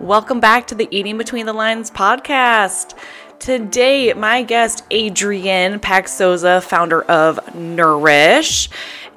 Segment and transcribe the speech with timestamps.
[0.00, 2.96] Welcome back to the Eating Between the Lines podcast.
[3.40, 8.68] Today, my guest, Adrien Paczosa, founder of Nourish,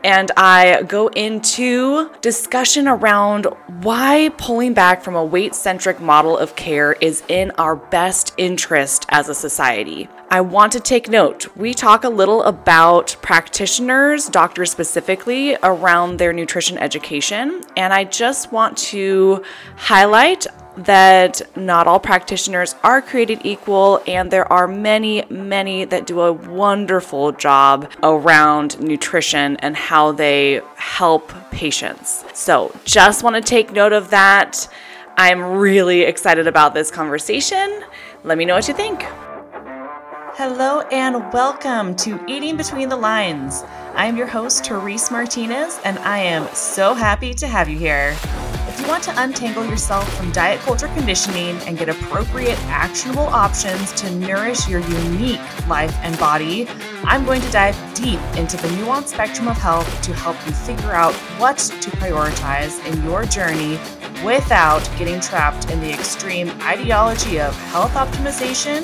[0.04, 3.46] and I go into discussion around
[3.84, 9.06] why pulling back from a weight centric model of care is in our best interest
[9.10, 10.10] as a society.
[10.32, 11.56] I want to take note.
[11.56, 17.62] We talk a little about practitioners, doctors specifically, around their nutrition education.
[17.78, 19.44] And I just want to
[19.76, 20.48] highlight
[20.86, 26.34] that not all practitioners are created equal, and there are many, many that do a
[26.34, 32.24] wonderful job around nutrition and how they help patients.
[32.34, 34.68] So, just want to take note of that.
[35.18, 37.84] I'm really excited about this conversation.
[38.24, 39.04] Let me know what you think.
[40.36, 43.64] Hello and welcome to Eating Between the Lines.
[43.94, 48.16] I'm your host, Therese Martinez, and I am so happy to have you here.
[48.82, 54.10] You want to untangle yourself from diet culture conditioning and get appropriate, actionable options to
[54.16, 56.68] nourish your unique life and body,
[57.04, 60.94] I'm going to dive deep into the nuanced spectrum of health to help you figure
[60.94, 63.74] out what to prioritize in your journey
[64.26, 68.82] without getting trapped in the extreme ideology of health optimization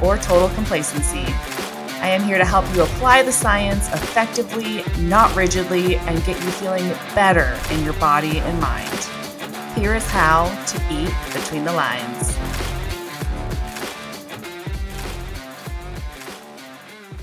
[0.00, 1.24] or total complacency.
[1.98, 6.50] I am here to help you apply the science effectively, not rigidly, and get you
[6.52, 9.19] feeling better in your body and mind.
[9.76, 12.36] Here is how to eat between the lines.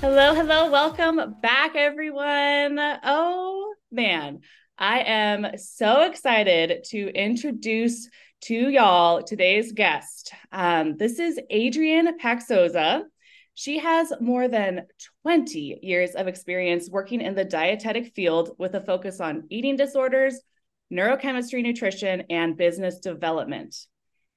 [0.00, 2.78] Hello, hello, welcome back, everyone.
[3.04, 4.40] Oh man,
[4.78, 8.08] I am so excited to introduce
[8.42, 10.32] to y'all today's guest.
[10.50, 13.02] Um, this is Adrien Paczosa.
[13.54, 14.86] She has more than
[15.22, 20.40] 20 years of experience working in the dietetic field with a focus on eating disorders,
[20.92, 23.76] neurochemistry, nutrition, and business development.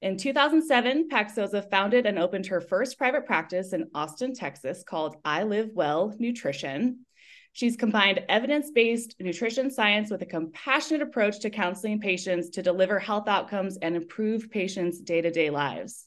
[0.02, 6.18] In 2007, Paczosa founded and opened her first private practice in Austin, Texas called iLiveWell
[6.18, 7.06] Nutrition.
[7.52, 12.98] She's combined evidence based nutrition science with a compassionate approach to counseling patients to deliver
[12.98, 16.04] health outcomes and improve patients' day to day lives.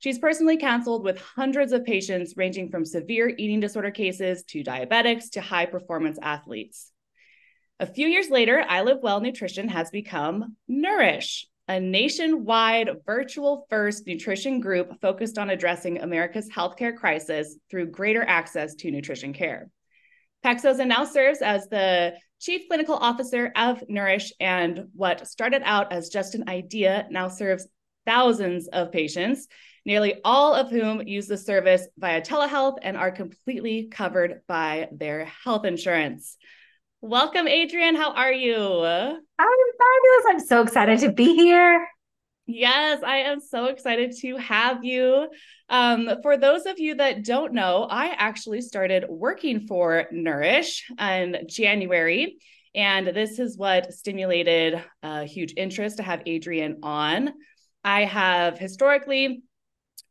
[0.00, 5.30] She's personally counseled with hundreds of patients, ranging from severe eating disorder cases to diabetics
[5.30, 6.91] to high performance athletes.
[7.80, 15.00] A few years later, iLiveWell Nutrition has become Nourish, a nationwide virtual first nutrition group
[15.00, 19.70] focused on addressing America's healthcare crisis through greater access to nutrition care.
[20.44, 26.08] Paczosa now serves as the Chief Clinical Officer of Nourish, and what started out as
[26.08, 27.66] just an idea now serves
[28.04, 29.46] thousands of patients,
[29.86, 35.24] nearly all of whom use the service via telehealth and are completely covered by their
[35.24, 36.36] health insurance.
[37.04, 37.96] Welcome, Adrien.
[37.96, 38.54] How are you?
[38.54, 40.24] I'm fabulous.
[40.28, 41.84] I'm so excited to be here.
[42.46, 45.28] Yes, I am so excited to have you.
[45.68, 51.38] Um, for those of you that don't know, I actually started working for Nourish in
[51.48, 52.36] January.
[52.72, 57.32] And this is what stimulated a huge interest to have Adrien on.
[57.82, 59.42] I have historically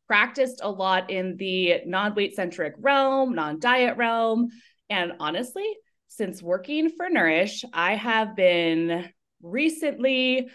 [0.08, 4.50] practiced a lot in the non weight centric realm, non diet realm.
[4.90, 5.74] And honestly,
[6.12, 9.10] since working for Nourish, I have been
[9.42, 10.50] recently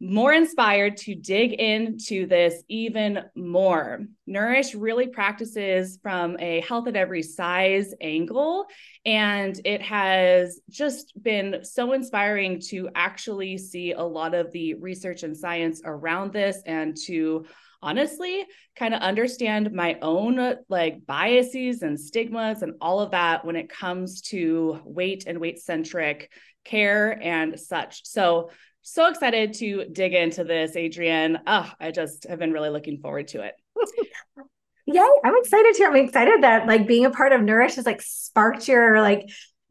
[0.00, 4.06] more inspired to dig into this even more.
[4.28, 8.66] Nourish really practices from a health at every size angle,
[9.04, 15.24] and it has just been so inspiring to actually see a lot of the research
[15.24, 17.44] and science around this and to
[17.82, 18.44] honestly
[18.76, 23.68] kind of understand my own like biases and stigmas and all of that when it
[23.68, 26.30] comes to weight and weight centric
[26.64, 28.06] care and such.
[28.06, 28.50] So
[28.82, 31.38] so excited to dig into this, Adrien.
[31.46, 33.54] Oh, I just have been really looking forward to it.
[34.86, 35.84] Yay, I'm excited too.
[35.84, 39.28] I'm excited that like being a part of Nourish has like sparked your like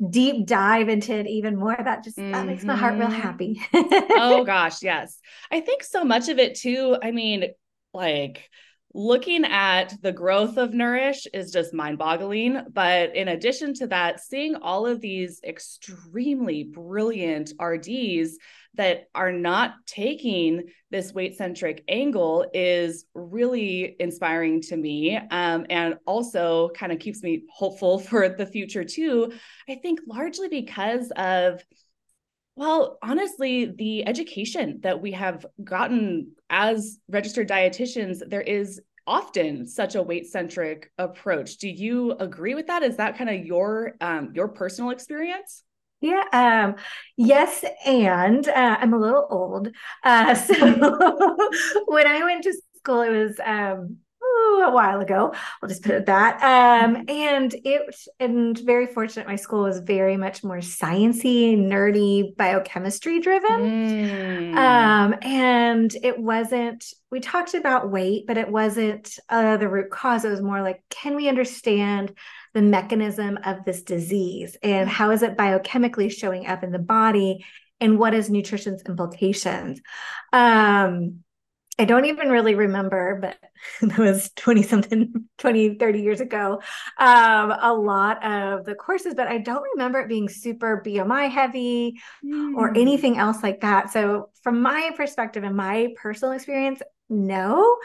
[0.08, 1.76] deep dive into it even more.
[1.78, 2.32] That just mm-hmm.
[2.32, 3.20] that makes my heart real mm-hmm.
[3.20, 3.62] happy.
[3.74, 5.20] oh gosh, yes.
[5.52, 6.96] I think so much of it too.
[7.02, 7.46] I mean,
[7.94, 8.50] like
[8.94, 12.62] looking at the growth of Nourish is just mind boggling.
[12.72, 18.38] But in addition to that, seeing all of these extremely brilliant RDs
[18.76, 25.96] that are not taking this weight centric angle is really inspiring to me um, and
[26.06, 29.32] also kind of keeps me hopeful for the future too.
[29.68, 31.64] I think largely because of
[32.60, 39.96] well, honestly, the education that we have gotten as registered dietitians, there is often such
[39.96, 41.56] a weight centric approach.
[41.60, 42.84] Do you agree with that?
[42.84, 45.64] Is that kind of your um, your personal experience?
[46.02, 46.24] Yeah.
[46.34, 46.76] Um,
[47.16, 49.70] yes, and uh, I'm a little old.
[50.04, 50.54] Uh, so
[51.86, 54.00] when I went to school, it was um,
[54.50, 55.34] ooh, a while ago.
[55.62, 56.42] We'll just put it that.
[56.42, 57.10] Um, mm-hmm.
[57.10, 59.28] and it and very fortunate.
[59.28, 64.54] My school was very much more sciency, nerdy, biochemistry driven.
[64.54, 64.56] Mm.
[64.56, 66.86] Um, and it wasn't.
[67.12, 70.26] We talked about weight, but it wasn't uh, the root cause.
[70.26, 72.14] It was more like, can we understand?
[72.54, 77.46] the mechanism of this disease and how is it biochemically showing up in the body
[77.80, 79.80] and what is nutrition's implications
[80.34, 81.24] um,
[81.80, 83.38] I don't even really remember, but
[83.82, 86.62] that was 20 something, 20, 30 years ago,
[86.98, 91.98] um, a lot of the courses, but I don't remember it being super BMI heavy
[92.24, 92.56] mm.
[92.56, 92.76] or hmm.
[92.76, 93.92] anything else like that.
[93.92, 96.82] So, from my perspective and my personal experience,
[97.12, 97.78] no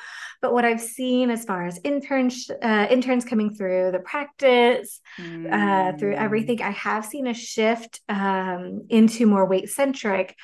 [0.43, 5.51] but what i've seen as far as interns uh, interns coming through the practice mm.
[5.51, 6.23] uh, through hmm.
[6.23, 10.37] everything i have seen a shift um, into more weight centric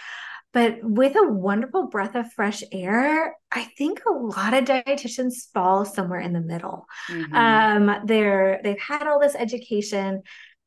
[0.53, 5.85] but with a wonderful breath of fresh air i think a lot of dietitians fall
[5.85, 7.35] somewhere in the middle mm-hmm.
[7.35, 10.23] um, they're they've had all this education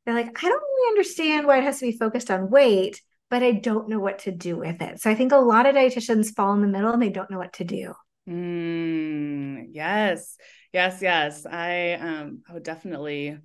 [0.05, 3.01] they're like i don't really understand why it has to be focused on weight
[3.33, 5.01] but I don't know what to do with it.
[5.01, 7.39] So I think a lot of dietitians fall in the middle and they don't know
[7.39, 7.95] what to do.
[8.29, 10.37] Mm, yes,
[10.71, 11.45] yes, yes.
[11.45, 13.39] I um, I would definitely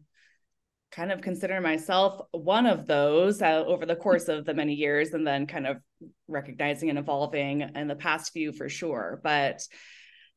[0.91, 5.13] kind of consider myself one of those uh, over the course of the many years,
[5.15, 5.79] and then kind of
[6.27, 9.21] recognizing and evolving in the past few for sure.
[9.23, 9.63] But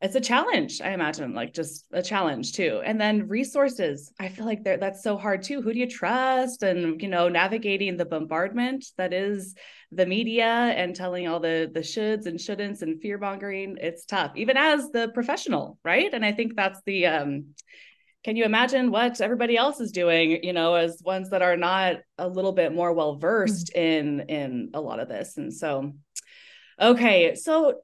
[0.01, 2.81] it's a challenge, I imagine, like just a challenge too.
[2.83, 4.12] And then resources.
[4.19, 5.62] I feel like that's so hard too.
[5.62, 6.63] Who do you trust?
[6.63, 9.53] And you know, navigating the bombardment that is
[9.92, 13.77] the media and telling all the the shoulds and shouldn'ts and fear mongering.
[13.80, 16.12] It's tough, even as the professional, right?
[16.12, 17.53] And I think that's the um
[18.23, 21.97] can you imagine what everybody else is doing you know as ones that are not
[22.18, 24.19] a little bit more well versed mm-hmm.
[24.19, 25.94] in in a lot of this and so
[26.79, 27.81] okay so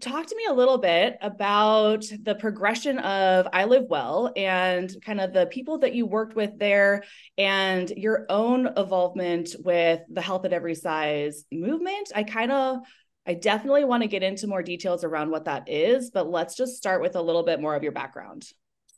[0.00, 5.46] talk to me a little bit about the progression of iLiveWell and kind of the
[5.46, 7.02] people that you worked with there
[7.38, 12.12] and your own involvement with the Health at Every Size movement.
[12.14, 12.78] I kind of
[13.26, 16.76] I definitely want to get into more details around what that is, but let's just
[16.76, 18.46] start with a little bit more of your background.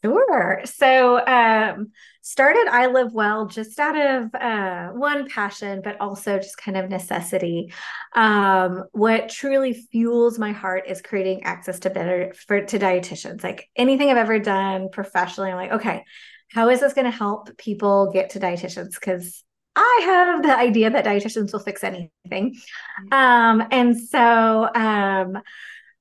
[0.04, 0.62] Sure.
[0.64, 1.90] So, um,
[2.22, 7.72] started iLiveWell just out of uh, one passion, but also just kind of necessity.
[8.14, 13.42] Um, what truly fuels my heart is creating access to better for to dietitians.
[13.42, 16.04] Like anything I've ever done professionally, I'm like, okay,
[16.52, 18.94] how is this going to help people get to dietitians?
[18.94, 19.42] Because
[19.74, 22.10] I have the idea that dietitians will fix anything.
[22.30, 23.12] Mm-hmm.
[23.12, 25.38] Um, and so, um,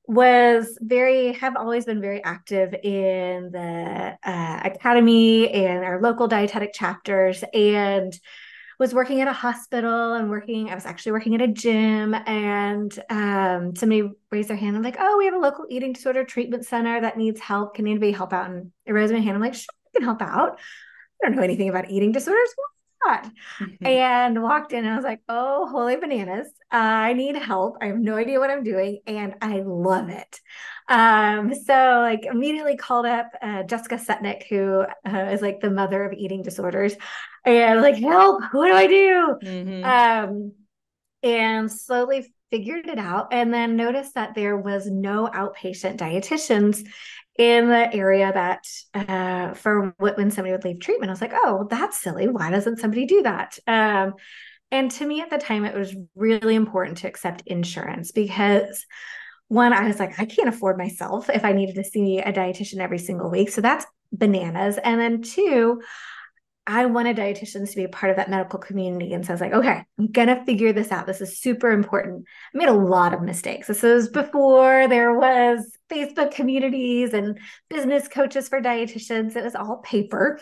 [0.07, 6.74] was very have always been very active in the uh, academy and our local dietetic
[6.74, 8.18] chapters and
[8.80, 12.98] was working at a hospital and working i was actually working at a gym and
[13.09, 14.77] um, somebody raised their hand.
[14.77, 17.75] I'm like oh we have a local eating disorder treatment center that needs help.
[17.75, 18.50] Can anybody help out?
[18.50, 19.36] And i raised my hand.
[19.36, 20.59] I'm like sure i can help out.
[21.21, 22.50] I don't know anything about eating disorders
[23.07, 23.86] Mm-hmm.
[23.86, 26.48] And walked in and I was like, oh, holy bananas.
[26.71, 27.77] I need help.
[27.81, 30.42] I have no idea what I'm doing and I love it.
[30.89, 36.04] Um, so like immediately called up uh, Jessica Setnick, who uh, is like the mother
[36.04, 36.95] of eating disorders,
[37.45, 39.38] and like, help, what do I do?
[39.44, 39.83] Mm-hmm.
[39.83, 40.51] Um,
[41.24, 46.86] and slowly figured it out and then noticed that there was no outpatient dietitians
[47.38, 51.68] in the area that uh, for when somebody would leave treatment, I was like, oh,
[51.69, 52.28] that's silly.
[52.28, 53.57] Why doesn't somebody do that?
[53.68, 54.14] Um,
[54.71, 58.85] and to me at the time, it was really important to accept insurance because
[59.47, 62.80] one, I was like, I can't afford myself if I needed to see a dietitian
[62.80, 63.50] every single week.
[63.50, 64.78] So that's bananas.
[64.83, 65.81] And then two,
[66.69, 69.14] I wanted dietitians to be a part of that medical community.
[69.14, 71.07] And so I was like, okay, I'm going to figure this out.
[71.07, 72.26] This is super important.
[72.54, 73.68] I made a lot of mistakes.
[73.68, 79.38] This was before there was Facebook communities and business coaches for dietitians.
[79.38, 80.42] It was all paper.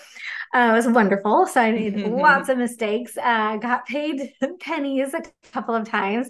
[0.52, 1.46] Uh, it was wonderful.
[1.46, 5.22] So I made lots of mistakes, uh, got paid pennies a
[5.54, 6.28] couple of times.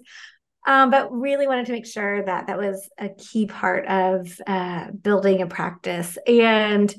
[0.68, 4.92] Um, but really wanted to make sure that that was a key part of uh,
[4.92, 6.18] building a practice.
[6.28, 6.94] And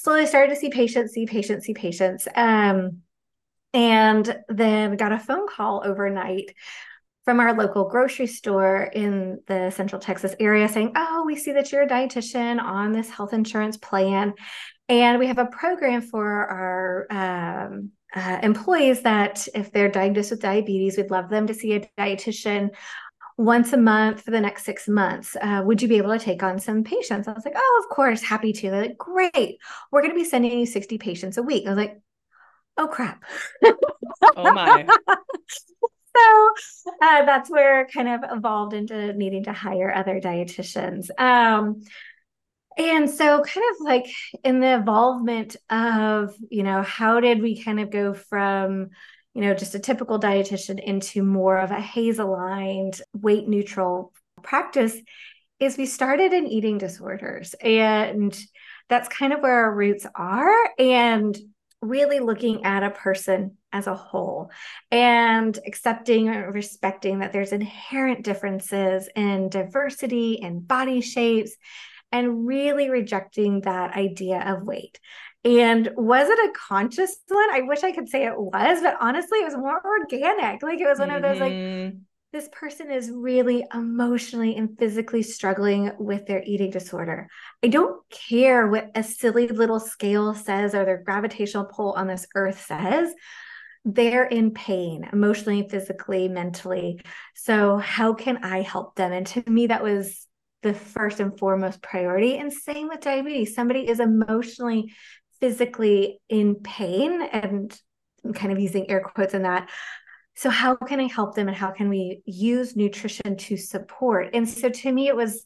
[0.00, 2.26] slowly started to see patients, see patients, see patients.
[2.34, 3.02] Um,
[3.74, 6.54] and then got a phone call overnight
[7.26, 11.70] from our local grocery store in the central Texas area saying, Oh, we see that
[11.70, 14.32] you're a dietitian on this health insurance plan.
[14.88, 20.40] And we have a program for our um, uh, employees that if they're diagnosed with
[20.40, 22.70] diabetes, we'd love them to see a dietitian
[23.40, 25.34] once a month for the next six months.
[25.40, 27.26] Uh, would you be able to take on some patients?
[27.26, 28.70] I was like, oh, of course, happy to.
[28.70, 29.58] They're like, great.
[29.90, 31.66] We're going to be sending you 60 patients a week.
[31.66, 32.02] I was like,
[32.76, 33.24] oh crap.
[34.36, 34.86] oh my.
[35.08, 36.50] so
[37.02, 41.08] uh, that's where kind of evolved into needing to hire other dietitians.
[41.18, 41.80] Um,
[42.76, 44.06] and so, kind of like
[44.44, 48.90] in the involvement of, you know, how did we kind of go from,
[49.34, 54.96] you know, just a typical dietitian into more of a HAES aligned, weight neutral practice?
[55.58, 57.54] Is we started in eating disorders.
[57.54, 58.36] And
[58.88, 60.54] that's kind of where our roots are.
[60.78, 61.38] And
[61.82, 64.50] really looking at a person as a whole
[64.90, 71.56] and accepting and respecting that there's inherent differences in diversity and body shapes
[72.12, 74.98] and really rejecting that idea of weight.
[75.44, 77.50] And was it a conscious one?
[77.50, 80.62] I wish I could say it was, but honestly, it was more organic.
[80.62, 81.16] Like it was one mm-hmm.
[81.16, 81.98] of those like mm-hmm.
[82.32, 87.28] this person is really emotionally and physically struggling with their eating disorder.
[87.62, 92.26] I don't care what a silly little scale says or their gravitational pull on this
[92.34, 93.12] earth says.
[93.86, 97.00] They're in pain emotionally, physically, mentally.
[97.34, 99.10] So, how can I help them?
[99.10, 100.26] And to me, that was
[100.62, 102.36] the first and foremost priority.
[102.36, 103.54] And same with diabetes.
[103.54, 104.92] Somebody is emotionally,
[105.40, 107.78] physically in pain, and
[108.24, 109.70] I'm kind of using air quotes in that.
[110.36, 114.30] So, how can I help them and how can we use nutrition to support?
[114.34, 115.44] And so, to me, it was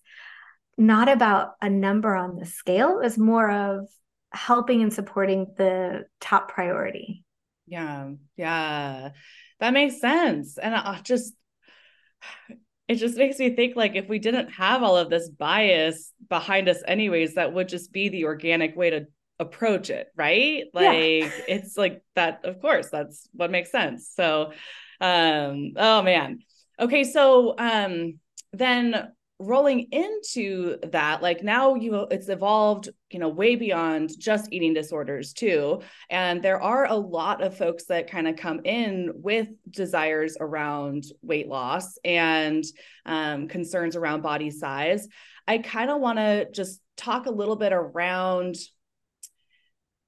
[0.76, 3.88] not about a number on the scale, it was more of
[4.32, 7.24] helping and supporting the top priority.
[7.66, 8.10] Yeah.
[8.36, 9.10] Yeah.
[9.60, 10.58] That makes sense.
[10.58, 11.34] And I just,
[12.88, 16.68] it just makes me think like if we didn't have all of this bias behind
[16.68, 19.06] us anyways that would just be the organic way to
[19.38, 20.64] approach it right?
[20.72, 21.30] Like yeah.
[21.48, 24.10] it's like that of course that's what makes sense.
[24.14, 24.52] So
[25.00, 26.40] um oh man.
[26.78, 28.18] Okay so um
[28.52, 34.72] then rolling into that like now you it's evolved you know way beyond just eating
[34.74, 35.80] disorders too.
[36.08, 41.04] And there are a lot of folks that kind of come in with desires around
[41.22, 42.64] weight loss and
[43.04, 45.08] um, concerns around body size.
[45.46, 48.56] I kind of want to just talk a little bit around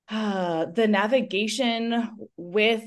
[0.09, 2.85] uh, the navigation with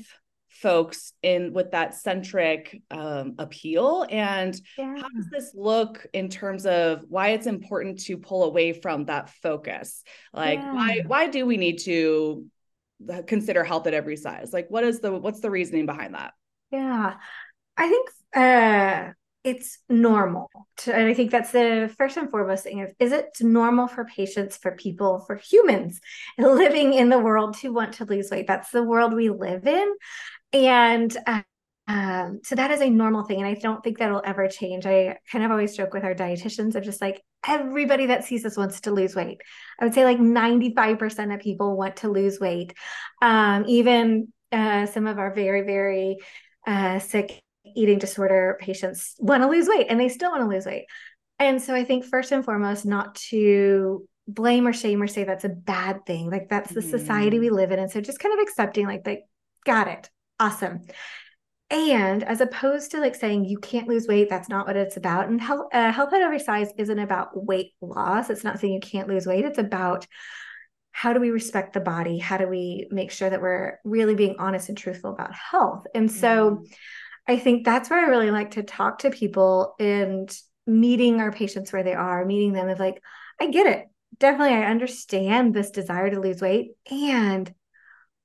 [0.48, 4.94] folks in with that centric um, appeal and yeah.
[4.96, 9.30] how does this look in terms of why it's important to pull away from that
[9.42, 10.02] focus
[10.34, 10.74] like yeah.
[10.74, 12.44] why why do we need to
[13.10, 16.32] uh, consider health at every size like what is the what's the reasoning behind that
[16.72, 17.14] yeah
[17.76, 22.80] i think uh it's normal to, and i think that's the first and foremost thing
[22.80, 26.00] is, is it normal for patients for people for humans
[26.38, 29.94] living in the world to want to lose weight that's the world we live in
[30.52, 31.42] and uh,
[31.90, 33.40] um, so that is a normal thing.
[33.40, 34.86] And I don't think that'll ever change.
[34.86, 38.56] I kind of always joke with our dietitians of just like everybody that sees us
[38.56, 39.40] wants to lose weight.
[39.76, 42.74] I would say like 95% of people want to lose weight.
[43.20, 46.18] Um, even uh, some of our very, very
[46.64, 50.66] uh, sick eating disorder patients want to lose weight and they still want to lose
[50.66, 50.86] weight.
[51.38, 55.44] And so I think first and foremost, not to blame or shame or say that's
[55.44, 56.30] a bad thing.
[56.30, 56.90] Like that's the mm.
[56.90, 57.78] society we live in.
[57.78, 59.24] And so just kind of accepting like, like,
[59.64, 60.80] got it awesome.
[61.70, 65.28] And as opposed to like saying you can't lose weight, that's not what it's about.
[65.28, 68.28] And health, uh, health at every size isn't about weight loss.
[68.28, 69.44] It's not saying you can't lose weight.
[69.44, 70.06] It's about
[70.90, 72.18] how do we respect the body?
[72.18, 75.86] How do we make sure that we're really being honest and truthful about health?
[75.94, 76.66] And so mm.
[77.26, 80.30] I think that's where I really like to talk to people and
[80.66, 83.02] meeting our patients where they are, meeting them of like,
[83.40, 83.86] I get it.
[84.18, 86.72] Definitely, I understand this desire to lose weight.
[86.90, 87.52] And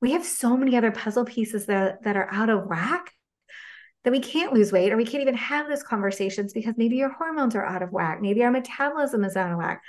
[0.02, 3.12] we have so many other puzzle pieces that, that are out of whack
[4.04, 7.12] that we can't lose weight or we can't even have those conversations because maybe your
[7.12, 8.22] hormones are out of whack.
[8.22, 9.82] Maybe our metabolism is out of whack.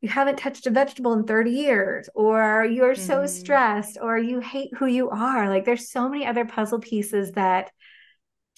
[0.00, 3.02] You haven't touched a vegetable in 30 years, or you're mm-hmm.
[3.02, 5.50] so stressed, or you hate who you are.
[5.50, 7.70] Like there's so many other puzzle pieces that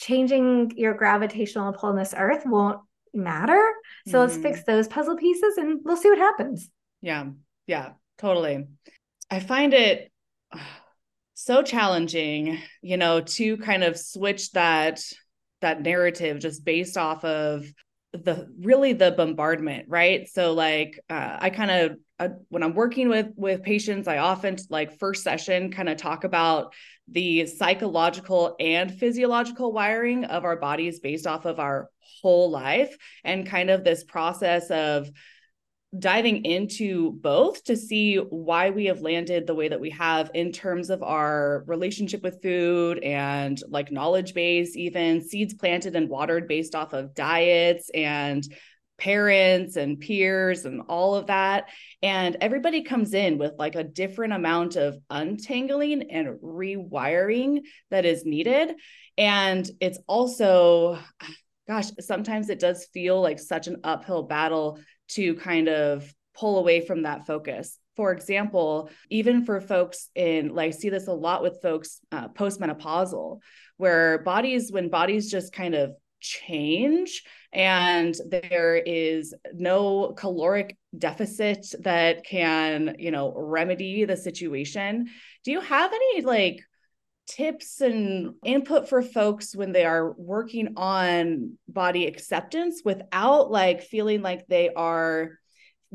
[0.02, 2.80] changing your gravitational pull on this earth won't
[3.14, 3.72] matter.
[4.06, 4.18] So mm-hmm.
[4.18, 4.72] let's fix mm-hmm.
[4.72, 6.68] those puzzle pieces and we'll see what happens.
[7.00, 7.26] Yeah.
[7.66, 8.66] Yeah, totally.
[9.30, 10.10] I find it
[11.34, 15.02] so challenging, you know, to kind of switch that
[15.60, 17.64] that narrative just based off of
[18.12, 20.28] the really the bombardment right?
[20.28, 24.56] So like uh, i kind of uh, when i'm working with with patients i often
[24.70, 26.72] like first session kind of talk about
[27.08, 31.88] the psychological and physiological wiring of our bodies based off of our
[32.20, 35.10] whole life and kind of this process of
[35.98, 40.50] diving into both to see why we have landed the way that we have in
[40.50, 46.48] terms of our relationship with food and like knowledge base, even seeds planted and watered
[46.48, 48.42] based off of diets and
[48.96, 51.68] parents and peers and all of that.
[52.02, 58.24] And everybody comes in with like a different amount of untangling and rewiring that is
[58.24, 58.74] needed.
[59.18, 60.98] And it's also,
[61.68, 64.78] gosh, sometimes it does feel like such an uphill battle
[65.14, 67.78] to kind of pull away from that focus.
[67.96, 72.28] For example, even for folks in, like, I see this a lot with folks uh,
[72.28, 73.40] postmenopausal,
[73.76, 75.92] where bodies, when bodies just kind of
[76.22, 85.08] change and there is no caloric deficit that can you know remedy the situation
[85.44, 86.60] do you have any like
[87.36, 94.20] tips and input for folks when they are working on body acceptance without like feeling
[94.20, 95.38] like they are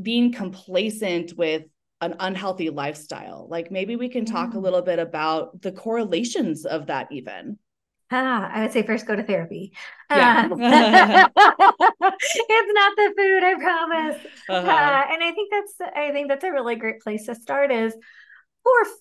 [0.01, 1.63] being complacent with
[2.01, 4.61] an unhealthy lifestyle like maybe we can talk a mm.
[4.61, 7.57] little bit about the correlations of that even
[8.09, 9.73] Ah, I would say first go to therapy.
[10.09, 10.47] Yeah.
[10.49, 10.55] Uh,
[12.13, 14.15] it's not the food, I promise.
[14.47, 14.65] Uh-huh.
[14.65, 17.93] Uh, and I think that's I think that's a really great place to start is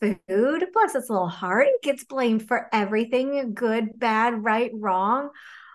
[0.01, 0.67] for food.
[0.73, 1.67] Bless its a little heart.
[1.69, 5.31] It gets blamed for everything, good, bad, right, wrong.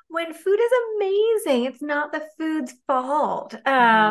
[0.07, 3.53] When food is amazing, it's not the food's fault.
[3.53, 3.62] Um,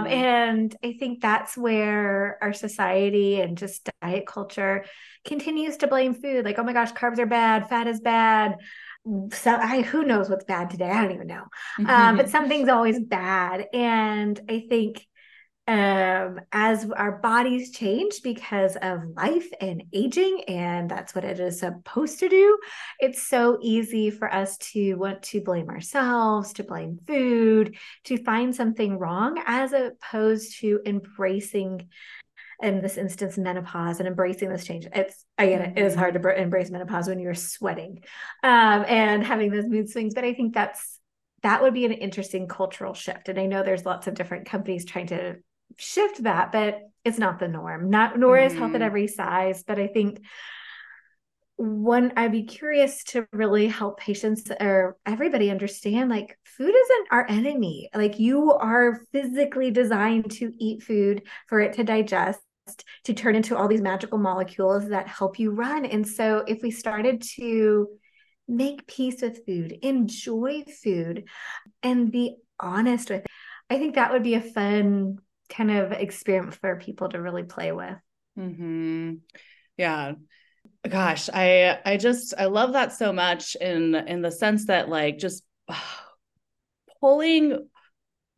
[0.05, 0.11] mm.
[0.11, 4.87] and I think that's where our society and just diet culture
[5.27, 6.47] continues to blame food.
[6.47, 8.57] Like, oh my gosh, carbs are bad, fat is bad
[9.33, 10.91] so I who knows what's bad today?
[10.91, 11.45] I don't even know.
[11.87, 15.07] Um, but something's always bad, and I think
[15.67, 21.61] um, as our bodies change because of life and aging, and that's what it is
[21.61, 22.59] supposed to do.
[22.99, 28.55] It's so easy for us to want to blame ourselves, to blame food, to find
[28.55, 31.89] something wrong, as opposed to embracing
[32.63, 36.71] in this instance menopause and embracing this change it's again it is hard to embrace
[36.71, 38.03] menopause when you're sweating
[38.43, 40.99] um, and having those mood swings but i think that's
[41.43, 44.85] that would be an interesting cultural shift and i know there's lots of different companies
[44.85, 45.37] trying to
[45.77, 48.47] shift that but it's not the norm not nor mm-hmm.
[48.47, 48.83] is health at mm-hmm.
[48.83, 50.21] every size but i think
[51.57, 57.27] one i'd be curious to really help patients or everybody understand like food isn't our
[57.29, 62.41] enemy like you are physically designed to eat food for it to digest
[63.05, 65.85] to turn into all these magical molecules that help you run.
[65.85, 67.89] And so if we started to
[68.49, 71.25] make peace with food, enjoy food,
[71.83, 73.27] and be honest with it,
[73.69, 75.19] I think that would be a fun
[75.51, 77.97] kind of experiment for people to really play with.
[78.39, 79.15] Mm-hmm.
[79.77, 80.13] Yeah.
[80.89, 85.19] Gosh, I I just I love that so much in in the sense that like
[85.19, 85.43] just
[87.01, 87.69] pulling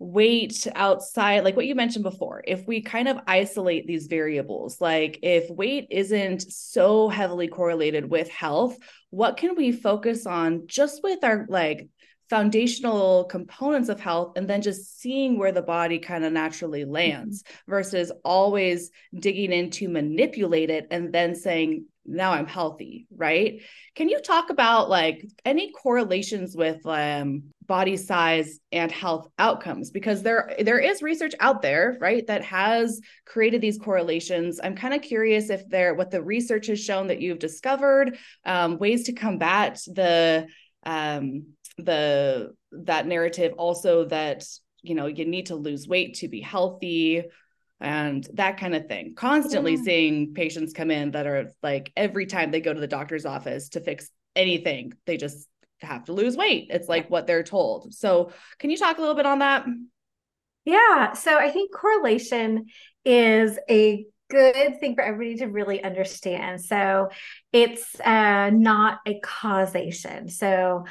[0.03, 5.21] weight outside like what you mentioned before if we kind of isolate these variables like
[5.23, 8.77] if weight isn't so heavily correlated with health
[9.11, 11.89] what can we focus on just with our like
[12.33, 17.43] foundational components of health and then just seeing where the body kind of naturally lands
[17.43, 17.71] mm-hmm.
[17.71, 23.61] versus always digging in to manipulate it and then saying now I'm healthy, right?
[23.95, 29.91] Can you talk about like any correlations with um, body size and health outcomes?
[29.91, 34.59] Because there there is research out there, right, that has created these correlations.
[34.65, 38.17] I'm kind of curious if there what the research has shown that you've discovered,
[38.47, 40.47] um, ways to combat the
[40.85, 41.47] um,
[41.79, 44.45] the that narrative, also that
[44.83, 47.25] you know you need to lose weight to be healthy
[47.81, 49.15] and that kind of thing.
[49.15, 49.83] Constantly yeah.
[49.83, 53.71] seeing patients come in that are like every time they go to the doctor's office
[53.71, 55.49] to fix anything, they just
[55.81, 56.69] have to lose weight.
[56.71, 57.93] It's like what they're told.
[57.93, 59.67] So, can you talk a little bit on that?
[60.65, 61.13] Yeah.
[61.15, 62.67] So, I think correlation
[63.05, 66.61] is a good thing for everybody to really understand.
[66.61, 67.09] So,
[67.53, 70.29] it's uh, not a causation.
[70.29, 70.85] So,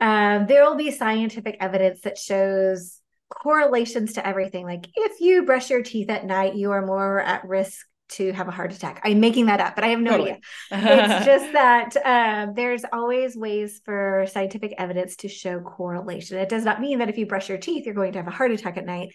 [0.00, 4.64] um, there will be scientific evidence that shows correlations to everything.
[4.64, 8.48] Like if you brush your teeth at night, you are more at risk to have
[8.48, 9.00] a heart attack.
[9.02, 10.40] I'm making that up, but I have no totally.
[10.70, 11.06] idea.
[11.16, 16.38] it's just that um, there's always ways for scientific evidence to show correlation.
[16.38, 18.32] It does not mean that if you brush your teeth, you're going to have a
[18.32, 19.08] heart attack at night.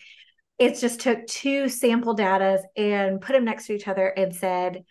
[0.58, 4.84] It's just took two sample data and put them next to each other and said,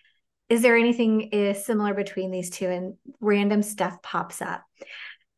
[0.49, 2.69] is there anything is similar between these two?
[2.69, 4.63] And random stuff pops up.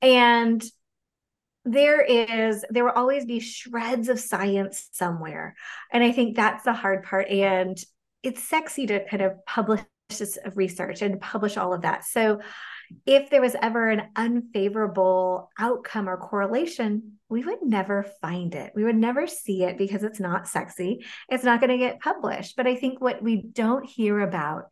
[0.02, 0.62] And
[1.64, 5.54] there is there will always be shreds of science somewhere.
[5.92, 7.28] And i think that's the hard part.
[7.28, 7.76] And
[8.22, 12.04] it's sexy to kind of publish this research and publish all of that.
[12.04, 12.40] So
[13.06, 18.72] if there was ever an unfavorable outcome or correlation we would never find it.
[18.74, 21.04] We would never see it because it's not sexy.
[21.28, 22.56] It's not going to get published.
[22.56, 24.64] But i think what we don't hear about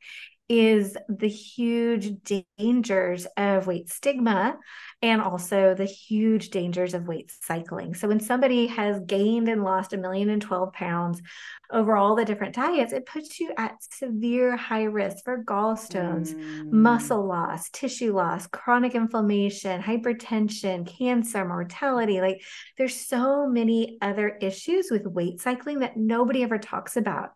[0.49, 2.23] is the huge
[2.59, 4.57] dangers of weight stigma
[5.03, 7.95] and also the huge dangers of weight cycling.
[7.95, 11.23] So, when somebody has gained and lost a million and 12 pounds
[11.71, 16.73] over all the different diets, it puts you at severe high risk for gallstones, mm.
[16.73, 22.21] muscle loss, tissue loss, chronic inflammation, hypertension, cancer, mortality.
[22.21, 22.43] Like,
[22.79, 27.33] there's so many other issues with weight cycling that nobody ever talks about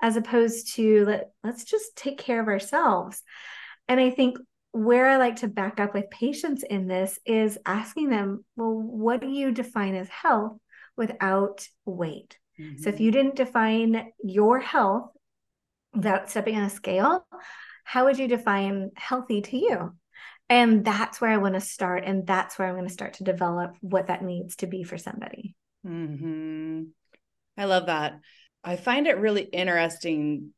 [0.00, 3.22] as opposed to let, let's just take care of ourselves.
[3.88, 4.38] And I think
[4.72, 9.20] where I like to back up with patients in this is asking them, well, what
[9.20, 10.58] do you define as health
[10.96, 12.38] without weight?
[12.60, 12.82] Mm-hmm.
[12.82, 13.04] So if mm-hmm.
[13.04, 15.10] you didn't define your health
[15.94, 17.26] without stepping on a scale,
[17.84, 19.94] how would you define healthy to you?
[20.50, 22.04] And that's where I want to start.
[22.04, 24.98] And that's where I'm going to start to develop what that needs to be for
[24.98, 25.54] somebody.
[25.86, 26.84] Mm-hmm.
[27.56, 28.20] I love that.
[28.64, 30.50] I find it really interesting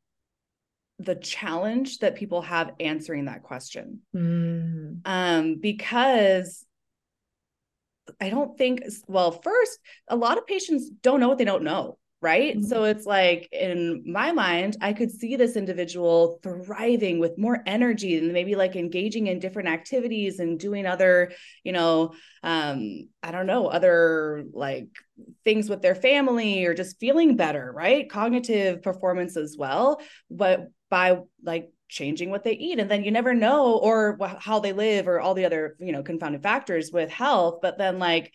[0.98, 4.00] the challenge that people have answering that question.
[4.14, 5.00] Mm.
[5.04, 6.66] Um, because
[8.20, 11.98] I don't think, well, first, a lot of patients don't know what they don't know
[12.22, 12.56] right?
[12.56, 12.66] Mm-hmm.
[12.66, 18.18] So it's like in my mind, I could see this individual thriving with more energy
[18.18, 21.32] and maybe like engaging in different activities and doing other,
[21.64, 24.88] you know, um, I don't know, other like
[25.44, 28.10] things with their family or just feeling better, right?
[28.10, 33.34] Cognitive performance as well, but by like changing what they eat and then you never
[33.34, 37.58] know or how they live or all the other you know confounding factors with health
[37.62, 38.32] but then like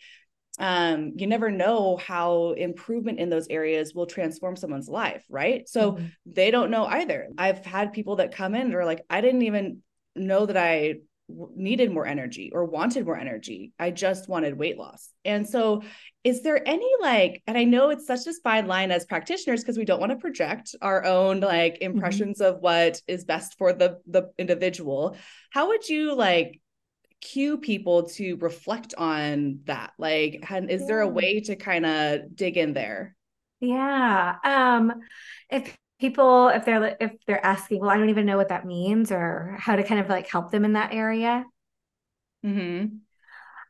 [0.58, 5.68] um, you never know how improvement in those areas will transform someone's life, right?
[5.68, 6.06] So mm-hmm.
[6.24, 7.28] they don't know either.
[7.36, 9.82] I've had people that come in and are like, I didn't even
[10.14, 10.94] know that I
[11.28, 13.72] needed more energy or wanted more energy.
[13.78, 15.10] I just wanted weight loss.
[15.24, 15.82] And so,
[16.22, 19.78] is there any like, and I know it's such a fine line as practitioners because
[19.78, 21.96] we don't want to project our own like mm-hmm.
[21.96, 22.56] impressions mm-hmm.
[22.56, 25.16] of what is best for the the individual.
[25.50, 26.60] How would you like
[27.26, 30.86] cue people to reflect on that like is yeah.
[30.86, 33.16] there a way to kind of dig in there
[33.60, 34.92] yeah um
[35.50, 39.10] if people if they're if they're asking well i don't even know what that means
[39.10, 41.44] or how to kind of like help them in that area
[42.44, 42.86] mm-hmm.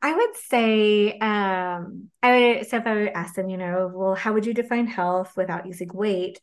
[0.03, 4.15] i would say um i would so if i would ask them you know well
[4.15, 6.41] how would you define health without using weight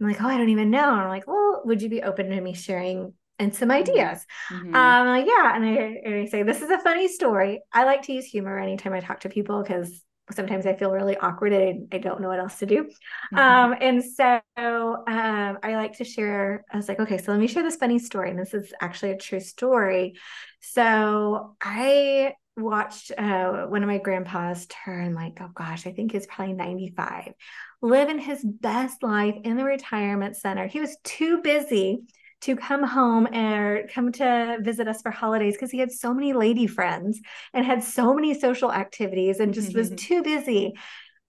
[0.00, 2.30] i'm like oh i don't even know and i'm like well would you be open
[2.30, 4.24] to me sharing and some ideas.
[4.50, 4.74] Mm-hmm.
[4.74, 5.56] Um, yeah.
[5.56, 7.60] And I, and I say, this is a funny story.
[7.72, 11.16] I like to use humor anytime I talk to people because sometimes I feel really
[11.16, 12.84] awkward and I don't know what else to do.
[12.84, 13.38] Mm-hmm.
[13.38, 17.46] Um, and so um, I like to share, I was like, okay, so let me
[17.46, 18.30] share this funny story.
[18.30, 20.14] And this is actually a true story.
[20.60, 26.26] So I watched uh, one of my grandpas turn like, oh gosh, I think he's
[26.26, 27.34] probably 95,
[27.82, 30.66] living his best life in the retirement center.
[30.66, 32.02] He was too busy
[32.46, 36.32] to come home and come to visit us for holidays because he had so many
[36.32, 37.20] lady friends
[37.52, 40.74] and had so many social activities and just was too busy.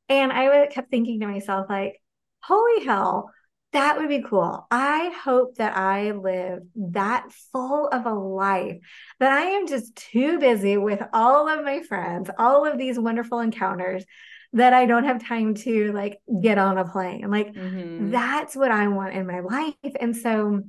[0.10, 2.02] And I kept thinking to myself, like,
[2.42, 3.32] holy hell,
[3.74, 4.66] that would be cool.
[4.70, 8.78] I hope that I live that full of a life
[9.20, 13.40] that I am just too busy with all of my friends, all of these wonderful
[13.40, 14.06] encounters
[14.54, 17.30] that I don't have time to like get on a plane.
[17.30, 18.12] Like mm-hmm.
[18.12, 19.74] that's what I want in my life.
[20.00, 20.64] And so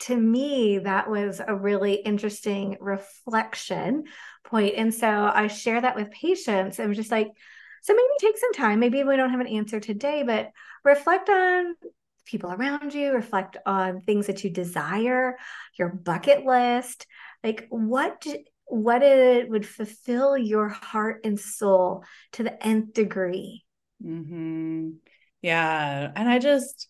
[0.00, 4.04] to me, that was a really interesting reflection
[4.44, 4.74] point.
[4.76, 6.78] And so I share that with patients.
[6.78, 7.28] I'm just like,
[7.82, 8.80] so maybe take some time.
[8.80, 10.50] Maybe we don't have an answer today, but
[10.84, 11.74] reflect on
[12.24, 15.36] people around you, reflect on things that you desire,
[15.78, 17.06] your bucket list.
[17.42, 18.26] Like what
[18.66, 22.02] what it would fulfill your heart and soul
[22.32, 23.64] to the nth degree.
[24.02, 24.90] Mm-hmm.
[25.42, 26.12] Yeah.
[26.16, 26.88] And I just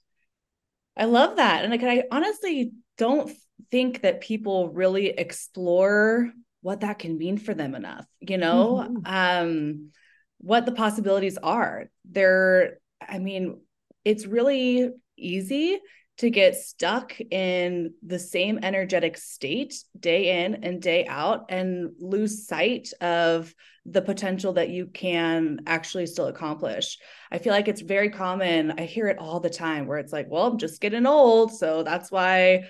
[0.97, 1.65] I love that.
[1.65, 3.31] And like I honestly don't
[3.71, 6.31] think that people really explore
[6.63, 9.07] what that can mean for them enough you know mm-hmm.
[9.07, 9.91] um
[10.39, 13.61] what the possibilities are there i mean
[14.05, 15.79] it's really easy
[16.17, 22.47] to get stuck in the same energetic state day in and day out and lose
[22.47, 23.53] sight of
[23.85, 26.99] the potential that you can actually still accomplish.
[27.33, 28.75] I feel like it's very common.
[28.79, 31.53] I hear it all the time where it's like, well, I'm just getting old.
[31.53, 32.65] So that's why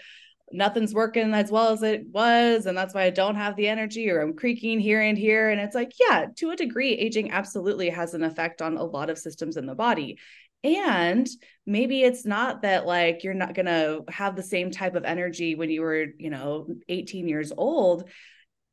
[0.51, 2.67] nothing's working as well as it was.
[2.67, 5.51] And that's why I don't have the energy or I'm creaking here and here.
[5.51, 9.11] And it's like, yeah, to a degree, aging absolutely has an effect on a lot
[9.11, 10.19] of systems in the body.
[10.65, 11.29] And
[11.67, 15.55] maybe it's not that like you're not going to have the same type of energy
[15.55, 18.09] when you were, you know, 18 years old.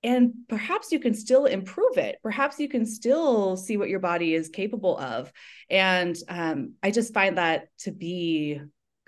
[0.01, 2.17] And perhaps you can still improve it.
[2.23, 5.31] Perhaps you can still see what your body is capable of.
[5.69, 8.61] And um, I just find that to be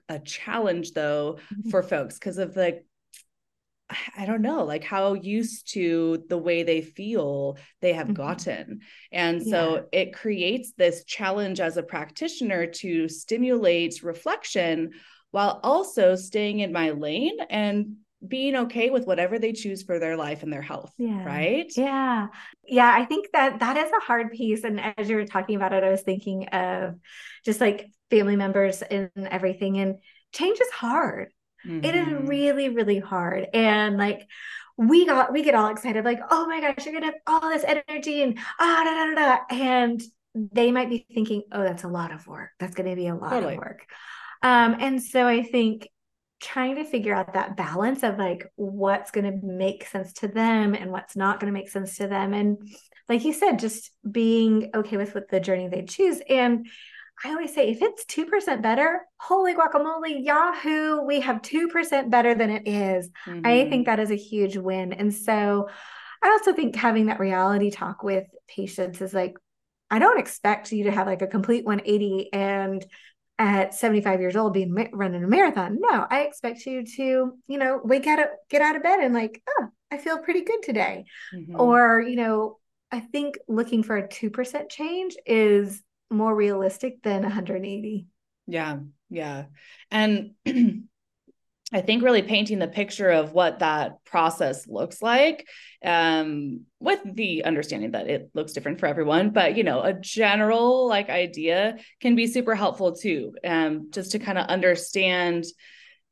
[0.09, 1.69] a challenge though mm-hmm.
[1.69, 2.83] for folks because of the
[4.17, 8.15] I don't know, like how used to the way they feel they have mm-hmm.
[8.15, 8.81] gotten.
[9.11, 10.01] And so yeah.
[10.01, 14.91] it creates this challenge as a practitioner to stimulate reflection
[15.31, 20.15] while also staying in my lane and being okay with whatever they choose for their
[20.15, 21.25] life and their health yeah.
[21.25, 22.27] right yeah
[22.65, 25.73] yeah i think that that is a hard piece and as you were talking about
[25.73, 26.95] it i was thinking of
[27.43, 29.95] just like family members and everything and
[30.31, 31.33] change is hard
[31.65, 31.83] mm-hmm.
[31.83, 32.27] it is mm-hmm.
[32.27, 34.27] really really hard and like
[34.77, 37.63] we got we get all excited like oh my gosh you're gonna have all this
[37.63, 39.55] energy and ah da, da, da, da.
[39.63, 40.01] and
[40.35, 43.29] they might be thinking oh that's a lot of work that's gonna be a lot
[43.29, 43.53] totally.
[43.53, 43.85] of work
[44.41, 45.87] um and so i think
[46.43, 50.75] trying to figure out that balance of like what's going to make sense to them
[50.75, 52.57] and what's not going to make sense to them and
[53.07, 56.67] like you said just being okay with what the journey they choose and
[57.23, 62.49] I always say if it's 2% better, holy guacamole, Yahoo, we have 2% better than
[62.49, 63.09] it is.
[63.25, 63.45] Mm-hmm.
[63.45, 64.93] I think that is a huge win.
[64.93, 65.69] And so
[66.21, 69.35] I also think having that reality talk with patients is like,
[69.89, 72.85] I don't expect you to have like a complete 180 and
[73.39, 75.77] at 75 years old being running a marathon.
[75.79, 79.13] No, I expect you to, you know, wake out, of, get out of bed and
[79.13, 81.05] like, oh, I feel pretty good today.
[81.33, 81.59] Mm-hmm.
[81.59, 82.59] Or, you know,
[82.91, 85.81] I think looking for a 2% change is
[86.13, 88.07] more realistic than 180.
[88.47, 88.79] Yeah.
[89.09, 89.45] Yeah.
[89.91, 90.31] And
[91.73, 95.47] I think really painting the picture of what that process looks like,
[95.83, 100.87] um, with the understanding that it looks different for everyone, but you know, a general
[100.87, 105.45] like idea can be super helpful too, um, just to kind of understand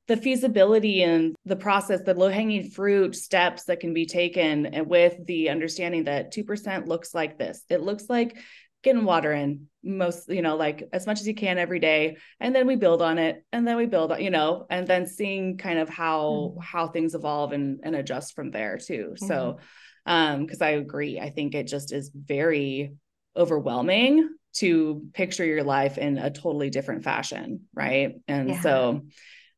[0.08, 5.26] the feasibility and the process, the low hanging fruit steps that can be taken, with
[5.26, 7.64] the understanding that 2% looks like this.
[7.70, 8.36] It looks like
[8.84, 12.54] getting water in most you know like as much as you can every day and
[12.54, 15.58] then we build on it and then we build on you know and then seeing
[15.58, 16.64] kind of how mm.
[16.64, 19.28] how things evolve and and adjust from there too mm.
[19.28, 19.58] so
[20.06, 22.94] um because i agree i think it just is very
[23.36, 28.62] overwhelming to picture your life in a totally different fashion right and yeah.
[28.62, 29.02] so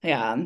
[0.03, 0.37] yeah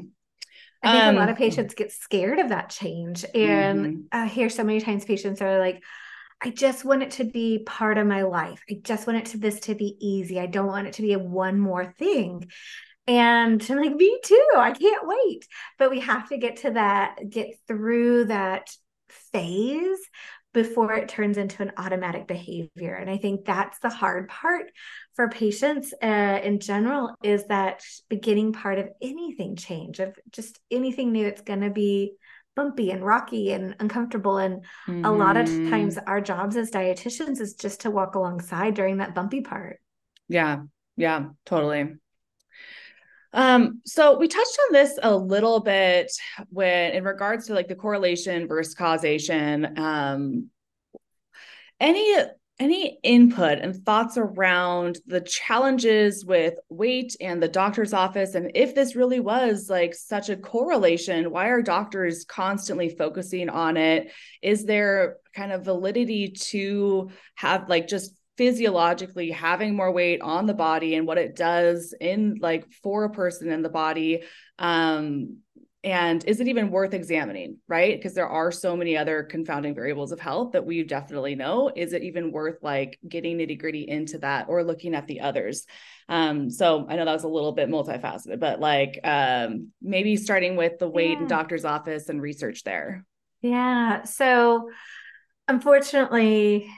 [0.83, 3.25] I think um, a lot of um, patients get scared of that change.
[3.33, 4.01] And mm-hmm.
[4.11, 5.81] I hear so many times patients are like,
[6.41, 8.63] I just want it to be part of my life.
[8.69, 10.39] I just want it to this to be easy.
[10.39, 12.49] I don't want it to be a one more thing.
[13.07, 14.47] And I'm like, me too.
[14.55, 15.47] I can't wait.
[15.79, 18.69] But we have to get to that, get through that
[19.09, 19.99] phase
[20.53, 22.95] before it turns into an automatic behavior.
[22.95, 24.71] And I think that's the hard part
[25.15, 31.11] for patients uh, in general is that beginning part of anything change, of just anything
[31.11, 31.25] new.
[31.25, 32.13] It's going to be
[32.57, 34.39] bumpy and rocky and uncomfortable.
[34.39, 35.05] And mm-hmm.
[35.05, 36.09] a lot of times, mm-hmm.
[36.09, 39.79] our jobs as dietitians is just to walk alongside during that bumpy part.
[40.27, 40.63] Yeah.
[40.97, 41.27] Yeah.
[41.45, 41.93] Totally.
[43.31, 46.11] Um, so we touched on this a little bit
[46.49, 49.77] when in regards to like the correlation versus causation.
[49.77, 50.49] Um,
[51.79, 52.15] any
[52.59, 58.33] any input and thoughts around the challenges with weight and the doctor's office?
[58.35, 63.77] And if this really was like such a correlation why are doctors constantly focusing on
[63.77, 64.11] it?
[64.41, 70.53] Is there kind of validity to have like just physiologically having more weight on the
[70.53, 74.23] body and what it does in like for a person in the body?
[74.57, 75.37] Um
[75.87, 77.97] and is it even worth examining right?
[77.97, 81.71] Because there are so many other confounding variables of health that we definitely know.
[81.73, 85.65] Is it even worth like getting nitty gritty into that or looking at the others?
[86.09, 90.55] Um so i know that was a little bit multifaceted but like um maybe starting
[90.57, 91.19] with the weight yeah.
[91.19, 93.05] and doctor's office and research there.
[93.41, 94.03] Yeah.
[94.03, 94.69] So
[95.47, 96.69] unfortunately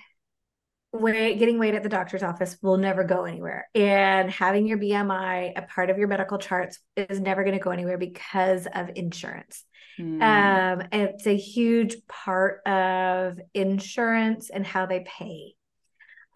[0.91, 5.51] weight getting weight at the doctor's office will never go anywhere and having your bmi
[5.55, 9.65] a part of your medical charts is never going to go anywhere because of insurance
[9.99, 10.21] mm.
[10.21, 15.53] um, it's a huge part of insurance and how they pay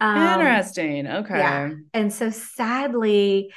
[0.00, 1.70] um, interesting okay yeah.
[1.92, 3.52] and so sadly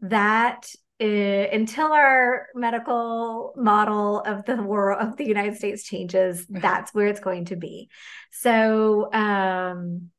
[0.00, 0.66] that
[1.00, 7.08] uh, until our medical model of the world of the United States changes, that's where
[7.08, 7.88] it's going to be.
[8.30, 10.10] So, um,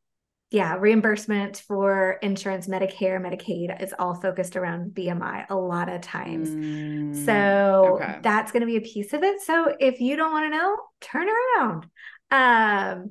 [0.53, 6.47] yeah, reimbursement for insurance, Medicare, Medicaid is all focused around BMI a lot of times.
[6.47, 8.19] Mm, so okay.
[8.21, 9.41] that's going to be a piece of it.
[9.41, 11.87] So if you don't want to know, turn around.
[12.29, 13.09] Um,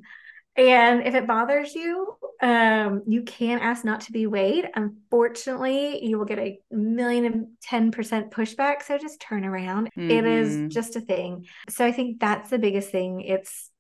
[0.55, 4.69] and if it bothers you, um, you can ask not to be weighed.
[4.77, 8.85] Unfortunately, you will get a million and ten percent pushback.
[8.85, 9.89] So just turn around.
[9.99, 10.11] Mm-hmm.
[10.13, 10.69] It is mm-hmm.
[10.69, 11.47] just a thing.
[11.69, 13.23] So I think that's the biggest thing.
[13.23, 13.72] It's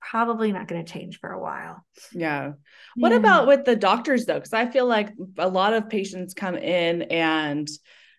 [0.00, 1.84] probably not going to change for a while.
[2.12, 2.52] Yeah.
[2.96, 3.18] What yeah.
[3.18, 4.34] about with the doctors though?
[4.34, 7.68] Because I feel like a lot of patients come in and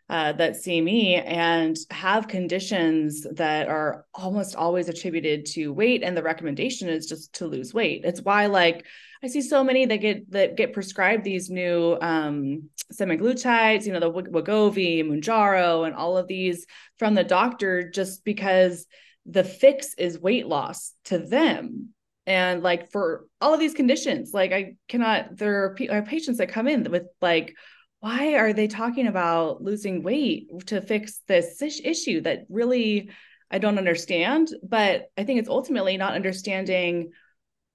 [0.10, 6.18] uh, that see me and have conditions that are almost always attributed to weight and
[6.18, 8.86] the recommendation is just to lose weight it's why like
[9.24, 14.00] i see so many that get that get prescribed these new um semaglutides you know
[14.00, 16.66] the wegovy mounjaro and all of these
[16.98, 18.88] from the doctor just because
[19.26, 21.90] the fix is weight loss to them
[22.26, 26.38] and like for all of these conditions like i cannot there are, are uh, patients
[26.38, 27.56] that come in with like
[28.00, 33.12] why are they talking about losing weight to fix this issue that really
[33.52, 34.50] I don't understand?
[34.64, 37.12] But I think it's ultimately not understanding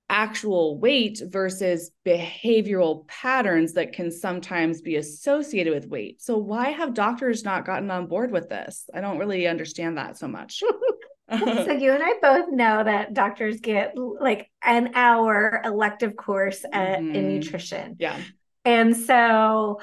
[0.09, 6.23] actual weight versus behavioral patterns that can sometimes be associated with weight.
[6.23, 8.89] So why have doctors not gotten on board with this?
[8.95, 10.63] I don't really understand that so much.
[11.31, 17.01] so you and I both know that doctors get like an hour elective course at,
[17.01, 17.15] mm-hmm.
[17.15, 17.97] in nutrition.
[17.99, 18.19] Yeah.
[18.65, 19.81] And so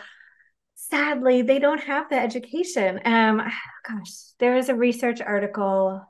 [0.92, 3.38] sadly they don't have the education um
[3.88, 6.02] gosh there was a research article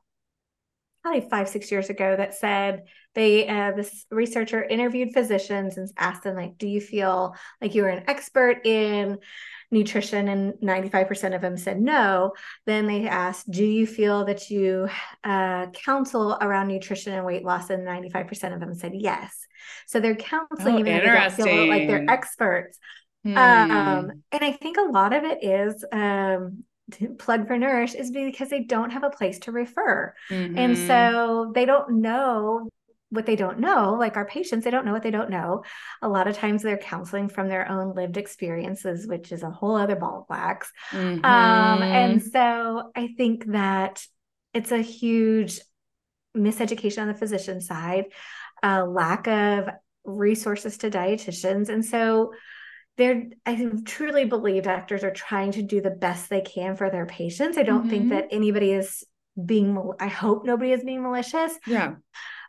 [1.02, 6.24] probably five six years ago that said they uh, this researcher interviewed physicians and asked
[6.24, 9.18] them like do you feel like you're an expert in
[9.72, 12.34] nutrition and 95% of them said no
[12.66, 14.90] then they asked do you feel that you
[15.24, 19.48] uh, counsel around nutrition and weight loss and 95% of them said yes
[19.88, 22.78] so they're counseling oh, even though they don't feel like they're experts
[23.24, 24.10] um, hmm.
[24.32, 26.64] and I think a lot of it is um,
[27.18, 30.14] plug for nourish is because they don't have a place to refer.
[30.30, 30.58] Mm-hmm.
[30.58, 32.70] And so they don't know
[33.12, 35.64] what they don't know, like our patients, they don't know what they don't know.
[36.02, 39.76] A lot of times they're counseling from their own lived experiences, which is a whole
[39.76, 40.72] other ball of wax.
[40.92, 41.24] Mm-hmm.
[41.26, 44.04] Um, and so I think that
[44.54, 45.60] it's a huge
[46.36, 48.06] miseducation on the physician side,
[48.64, 49.70] a lack of
[50.06, 51.68] resources to dietitians.
[51.68, 52.32] And so
[52.98, 57.06] they're i truly believe doctors are trying to do the best they can for their
[57.06, 57.90] patients i don't mm-hmm.
[57.90, 59.06] think that anybody is
[59.46, 61.96] being i hope nobody is being malicious yeah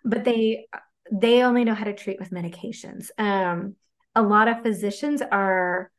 [0.05, 0.67] but they
[1.11, 3.75] they only know how to treat with medications um
[4.15, 5.91] a lot of physicians are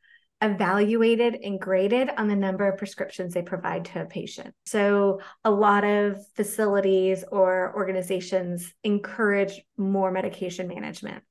[0.44, 4.54] evaluated and graded on the number of prescriptions they provide to a patient.
[4.66, 11.24] So, a lot of facilities or organizations encourage more medication management.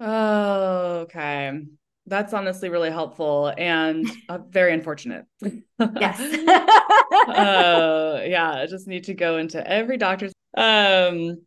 [0.00, 1.52] Oh, okay.
[2.06, 5.24] That's honestly really helpful and uh, very unfortunate.
[5.78, 6.20] yes.
[7.28, 10.32] uh, yeah, I just need to go into every doctor's.
[10.56, 11.42] Um,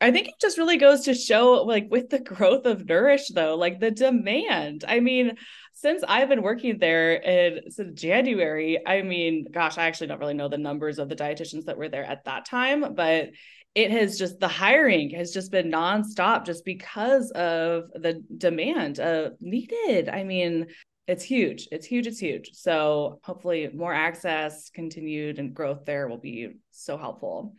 [0.00, 3.54] I think it just really goes to show, like, with the growth of Nourish, though,
[3.56, 4.84] like the demand.
[4.86, 5.36] I mean,
[5.74, 10.34] since I've been working there in since January, I mean, gosh, I actually don't really
[10.34, 13.30] know the numbers of the dietitians that were there at that time, but
[13.74, 19.30] it has just the hiring has just been nonstop just because of the demand uh,
[19.40, 20.08] needed.
[20.08, 20.66] I mean,
[21.06, 21.68] it's huge.
[21.72, 22.06] It's huge.
[22.06, 22.50] It's huge.
[22.52, 27.54] So hopefully more access continued and growth there will be so helpful.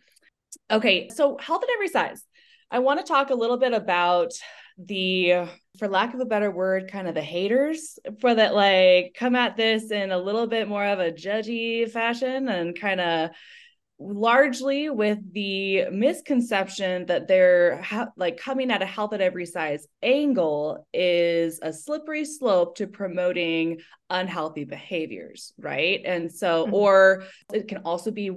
[0.71, 1.09] Okay.
[1.09, 2.23] So health at every size.
[2.71, 4.33] I want to talk a little bit about
[4.77, 5.47] the
[5.77, 9.55] for lack of a better word kind of the haters for that like come at
[9.55, 13.29] this in a little bit more of a judgy fashion and kind of
[13.99, 19.87] largely with the misconception that they're ha- like coming at a health at every size
[20.01, 26.73] angle is a slippery slope to promoting unhealthy behaviors right and so mm-hmm.
[26.73, 27.23] or
[27.53, 28.31] it can also be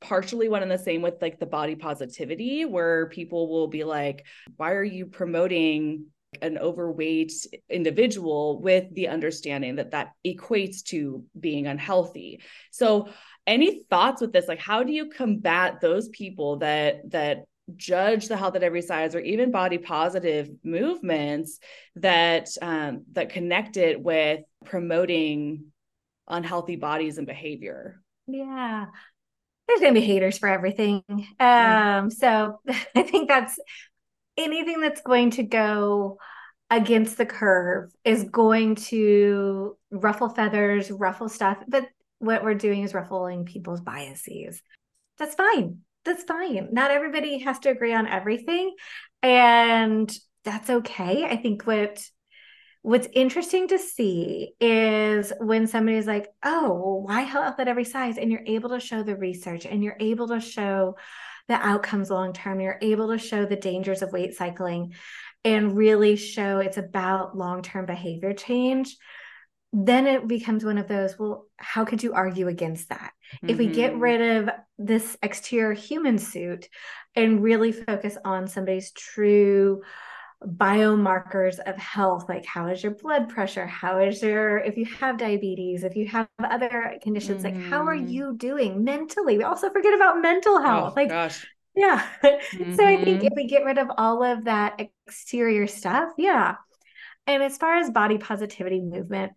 [0.00, 4.26] partially one and the same with like the body positivity where people will be like
[4.56, 6.06] why are you promoting
[6.42, 7.32] an overweight
[7.68, 12.40] individual with the understanding that that equates to being unhealthy?
[12.70, 13.08] So
[13.46, 14.48] any thoughts with this?
[14.48, 17.44] Like how do you combat those people that that
[17.76, 21.58] judge the health at every size or even body positive movements
[21.96, 25.66] that um, that connect it with promoting
[26.28, 28.00] unhealthy bodies and behavior?
[28.26, 28.86] Yeah
[29.70, 31.02] there's going to be haters for everything
[31.38, 32.60] um so
[32.94, 33.58] i think that's
[34.36, 36.18] anything that's going to go
[36.70, 41.86] against the curve is going to ruffle feathers ruffle stuff but
[42.20, 44.62] what we're doing is ruffling people's biases.
[45.18, 45.78] That's fine.
[46.04, 46.68] That's fine.
[46.70, 48.74] Not everybody has to agree on everything.
[49.22, 50.10] And
[50.44, 51.24] that's okay.
[51.24, 52.02] I think what
[52.82, 58.16] what's interesting to see is when somebody's like, oh, well, why health at every size?
[58.16, 60.96] And you're able to show the research and you're able to show
[61.48, 62.60] the outcomes long term.
[62.60, 64.94] You're able to show the dangers of weight cycling
[65.44, 68.96] and really show it's about long term behavior change
[69.72, 73.50] then it becomes one of those well how could you argue against that mm-hmm.
[73.50, 74.02] if we get mm-hmm.
[74.02, 76.68] rid of this exterior human suit
[77.14, 79.80] and really focus on somebody's true
[80.46, 85.18] biomarkers of health like how is your blood pressure how is your if you have
[85.18, 87.60] diabetes if you have other conditions mm-hmm.
[87.60, 88.08] like how are mm-hmm.
[88.08, 91.46] you doing mentally we also forget about mental oh, health oh, like gosh.
[91.76, 92.74] yeah mm-hmm.
[92.76, 93.36] so i think if mm-hmm.
[93.36, 96.54] we get rid of all of that exterior stuff yeah
[97.26, 99.32] and as far as body positivity movement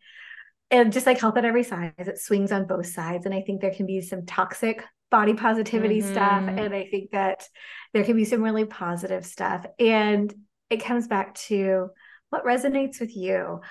[0.71, 3.59] and just like health at every size it swings on both sides and i think
[3.59, 6.13] there can be some toxic body positivity mm-hmm.
[6.13, 7.45] stuff and i think that
[7.93, 10.33] there can be some really positive stuff and
[10.69, 11.89] it comes back to
[12.29, 13.61] what resonates with you.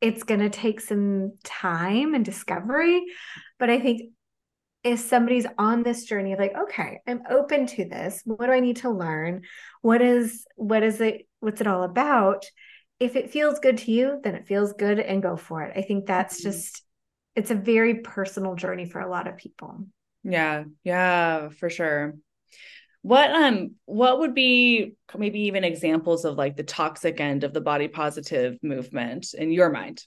[0.00, 3.02] It's going to take some time and discovery,
[3.58, 4.12] but I think
[4.86, 8.22] if somebody's on this journey of like, okay, I'm open to this.
[8.24, 9.42] What do I need to learn?
[9.82, 11.26] What is what is it?
[11.40, 12.44] What's it all about?
[13.00, 15.76] If it feels good to you, then it feels good and go for it.
[15.76, 16.50] I think that's mm-hmm.
[16.50, 16.82] just
[17.34, 19.86] it's a very personal journey for a lot of people.
[20.22, 22.14] Yeah, yeah, for sure.
[23.06, 27.60] What um what would be maybe even examples of like the toxic end of the
[27.60, 30.04] body positive movement in your mind?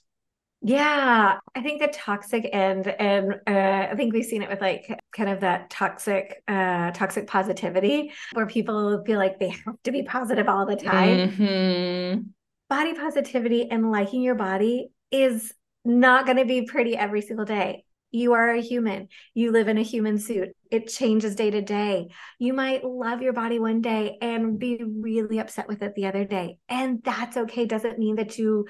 [0.60, 4.94] Yeah, I think the toxic end, and uh, I think we've seen it with like
[5.16, 10.02] kind of that toxic, uh, toxic positivity, where people feel like they have to be
[10.02, 11.30] positive all the time.
[11.30, 12.20] Mm-hmm.
[12.68, 15.54] Body positivity and liking your body is
[15.86, 17.84] not going to be pretty every single day.
[18.10, 19.08] You are a human.
[19.34, 20.50] You live in a human suit.
[20.70, 22.08] It changes day to day.
[22.38, 26.24] You might love your body one day and be really upset with it the other
[26.24, 26.58] day.
[26.68, 27.66] And that's okay.
[27.66, 28.66] Doesn't mean that you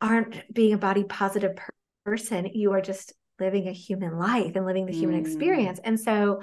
[0.00, 1.58] aren't being a body positive
[2.04, 2.50] person.
[2.54, 5.26] You are just living a human life and living the human mm.
[5.26, 5.80] experience.
[5.82, 6.42] And so,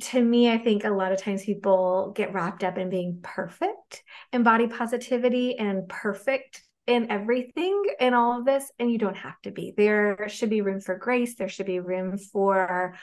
[0.00, 4.02] to me, I think a lot of times people get wrapped up in being perfect
[4.32, 9.40] and body positivity and perfect in everything in all of this and you don't have
[9.42, 9.72] to be.
[9.76, 11.34] There should be room for grace.
[11.34, 12.94] There should be room for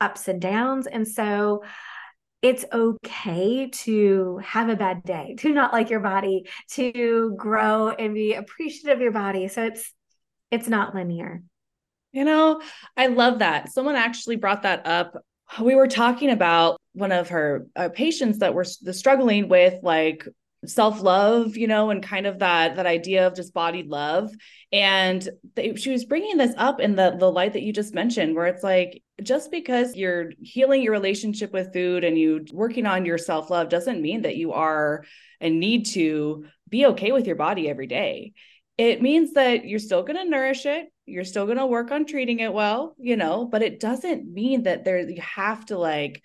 [0.00, 0.86] ups and downs.
[0.86, 1.64] And so
[2.42, 8.14] it's okay to have a bad day to not like your body to grow and
[8.14, 9.48] be appreciative of your body.
[9.48, 9.92] So it's
[10.50, 11.42] it's not linear.
[12.12, 12.60] You know
[12.96, 13.72] i love that.
[13.72, 15.16] Someone actually brought that up.
[15.60, 20.26] We were talking about one of her uh, patients that were struggling with like
[20.68, 24.30] self-love you know and kind of that that idea of just body love.
[24.72, 28.34] And they, she was bringing this up in the the light that you just mentioned
[28.34, 33.04] where it's like just because you're healing your relationship with food and you working on
[33.04, 35.04] your self-love doesn't mean that you are
[35.40, 38.32] and need to be okay with your body every day.
[38.76, 42.06] It means that you're still going to nourish it you're still going to work on
[42.06, 46.22] treating it well you know but it doesn't mean that there you have to like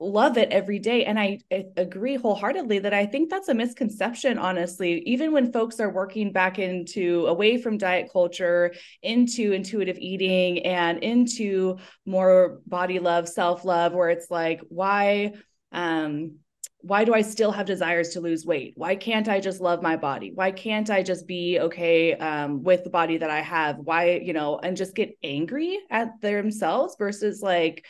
[0.00, 1.04] love it every day.
[1.04, 5.02] And I, I, agree wholeheartedly that I think that's a misconception, honestly.
[5.06, 8.72] Even when folks are working back into away from diet culture
[9.02, 15.32] into intuitive eating and into more body love, self love, where it's like, why?
[15.72, 16.36] Um,
[16.80, 18.74] why do I still have desires to lose weight?
[18.76, 20.30] Why can't I just love my body?
[20.32, 23.78] Why can't I just be okay um, with the body that I have?
[23.78, 27.84] Why, you know, and just get angry at themselves versus like,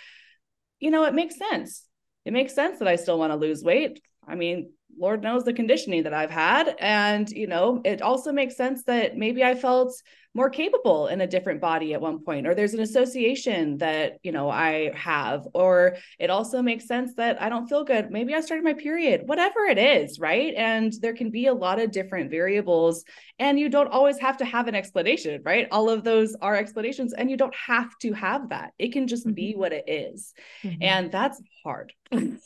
[0.81, 1.85] you know, it makes sense
[2.29, 4.03] it makes sense that I still want to lose weight.
[4.29, 6.77] I mean, Lord knows the conditioning that I've had.
[6.79, 9.95] And, you know, it also makes sense that maybe I felt
[10.39, 14.31] more capable in a different body at one point, or there's an association that, you
[14.31, 18.13] know, I have, or it also makes sense that I don't feel good.
[18.13, 20.55] Maybe I started my period, whatever it is, right?
[20.57, 23.05] And there can be a lot of different variables,
[23.41, 25.67] and you don't always have to have an explanation, right?
[25.73, 28.75] All of those are explanations, and you don't have to have that.
[28.79, 29.61] It can just be mm-hmm.
[29.61, 30.35] what it is.
[30.63, 30.83] Mm-hmm.
[30.83, 31.93] And that's hard.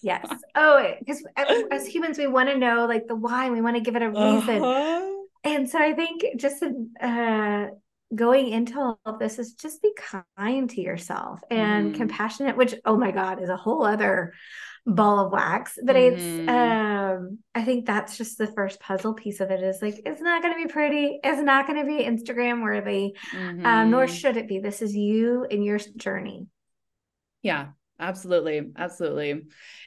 [0.02, 0.26] yes.
[0.54, 1.24] Oh, because
[1.70, 4.08] as humans, we want to know like the why, we want to give it a
[4.08, 4.62] reason.
[4.62, 5.22] Uh-huh.
[5.44, 7.66] And so I think just uh,
[8.14, 9.92] going into all of this is just be
[10.36, 11.96] kind to yourself and mm.
[11.96, 14.34] compassionate, which, oh my God, is a whole other
[14.84, 15.78] ball of wax.
[15.82, 16.12] But mm.
[16.12, 16.48] it's, mm-hmm.
[16.48, 20.42] um, I think that's just the first puzzle piece of it is like, it's not
[20.42, 21.20] going to be pretty.
[21.22, 23.64] It's not going to be Instagram worthy, mm-hmm.
[23.64, 24.14] um, nor mm-hmm.
[24.14, 24.58] should it be.
[24.58, 26.46] This is you and your journey.
[27.42, 28.72] Yeah, absolutely.
[28.76, 29.42] Absolutely.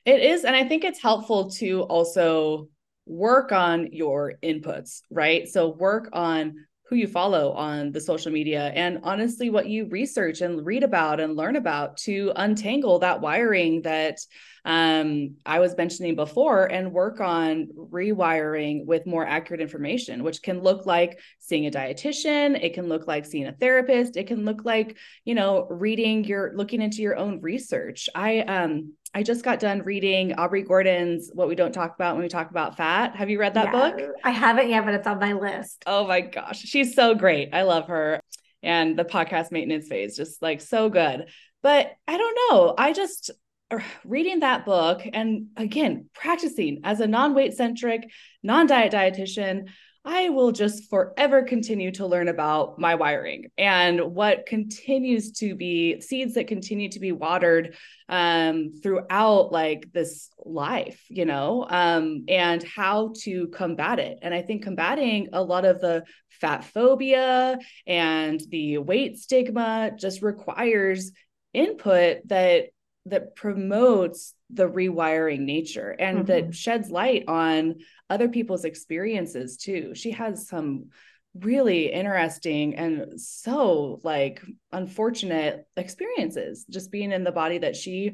[0.06, 0.46] It is.
[0.46, 2.70] And I think it's helpful to also
[3.06, 5.48] work on your inputs, right?
[5.48, 10.42] So work on who you follow on the social media and honestly what you research
[10.42, 14.20] and read about and learn about to untangle that wiring that
[14.66, 20.62] um, I was mentioning before and work on rewiring with more accurate information, which can
[20.62, 24.66] look like seeing a dietitian, it can look like seeing a therapist, it can look
[24.66, 28.10] like, you know, reading your looking into your own research.
[28.16, 32.24] I um I just got done reading Aubrey Gordon's What We Don't Talk About When
[32.24, 33.16] We Talk About Fat.
[33.16, 34.02] Have you read that yeah, book?
[34.26, 35.84] I haven't yet, but it's on my list.
[35.88, 36.60] Oh my gosh.
[36.60, 37.52] She's so great.
[37.54, 38.20] I love her.
[38.62, 41.30] And the podcast maintenance phase, just like so good.
[41.64, 42.76] But I don't know.
[42.78, 43.32] I just,
[43.72, 48.12] uh, reading that book and again practicing as a non-weight centric
[48.44, 49.70] non-diet dietitian
[50.08, 56.00] I will just forever continue to learn about my wiring and what continues to be
[56.00, 57.76] seeds that continue to be watered
[58.08, 64.20] um, throughout like this life, you know, um, and how to combat it.
[64.22, 70.22] And I think combating a lot of the fat phobia and the weight stigma just
[70.22, 71.12] requires
[71.54, 72.66] input that
[73.08, 76.28] that promotes the rewiring nature and mm-hmm.
[76.28, 77.76] that sheds light on
[78.10, 79.96] other people's experiences too.
[79.96, 80.90] She has some
[81.34, 84.42] really interesting and so like
[84.72, 88.14] unfortunate experiences just being in the body that she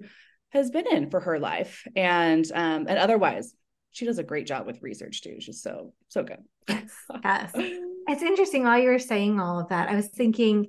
[0.50, 1.86] has been in for her life.
[1.96, 3.54] And um and otherwise
[3.92, 5.38] she does a great job with research too.
[5.40, 6.44] She's so so good.
[6.68, 6.92] Yes.
[7.24, 7.52] Yes.
[8.08, 10.68] It's interesting while you were saying all of that i was thinking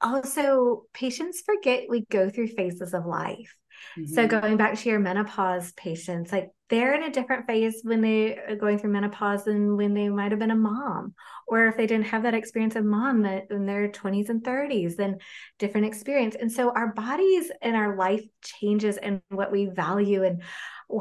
[0.00, 3.54] also patients forget we go through phases of life
[3.98, 4.14] Mm-hmm.
[4.14, 8.36] So going back to your menopause patients, like they're in a different phase when they
[8.36, 11.14] are going through menopause than when they might have been a mom,
[11.48, 14.96] or if they didn't have that experience of mom that in their 20s and 30s,
[14.96, 15.18] then
[15.58, 16.36] different experience.
[16.38, 20.42] And so our bodies and our life changes and what we value and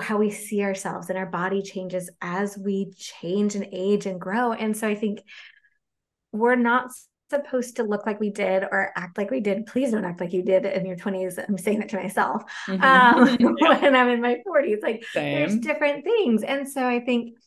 [0.02, 4.54] how we see ourselves and our body changes as we change and age and grow.
[4.54, 5.22] And so I think
[6.32, 6.91] we're not
[7.30, 9.65] supposed to look like we did or act like we did.
[9.65, 11.43] Please don't act like you did in your 20s.
[11.47, 12.43] I'm saying that to myself.
[12.67, 12.84] Mm-hmm.
[12.84, 13.80] Um, yeah.
[13.82, 15.36] when I'm in my 40s, like Same.
[15.36, 16.43] there's different things.
[16.43, 17.38] And so I think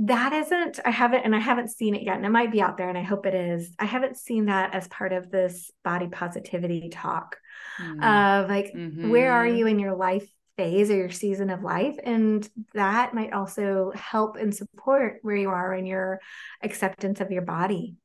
[0.00, 2.78] that isn't, I haven't, and I haven't seen it yet, and it might be out
[2.78, 3.74] there, and I hope it is.
[3.78, 7.36] I haven't seen that as part of this body positivity talk
[7.78, 8.02] mm-hmm.
[8.02, 9.10] of like, mm-hmm.
[9.10, 10.26] where are you in your life
[10.56, 15.48] phase or your season of life and that might also help and support where you
[15.48, 16.20] are in your
[16.62, 17.96] acceptance of your body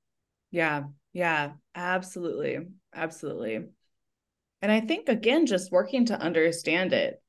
[0.56, 0.84] yeah.
[1.12, 1.52] Yeah.
[1.76, 2.60] Absolutely.
[2.94, 3.66] Absolutely.
[4.62, 7.22] And I think again, just working to understand it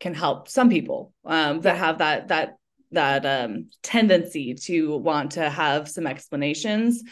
[0.00, 2.56] can help some people um, that have that that
[2.92, 7.02] that um, tendency to want to have some explanations.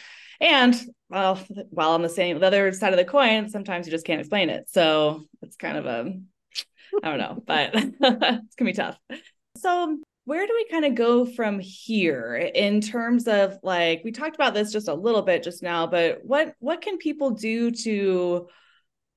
[0.41, 0.75] And
[1.11, 1.39] well,
[1.69, 4.49] while on the same the other side of the coin, sometimes you just can't explain
[4.49, 4.71] it.
[4.71, 6.15] So it's kind of a
[7.03, 8.99] I don't know, but it's gonna be tough.
[9.59, 9.99] So
[10.29, 14.53] where do we kind of go from here in terms of like we talked about
[14.53, 18.47] this just a little bit just now but what what can people do to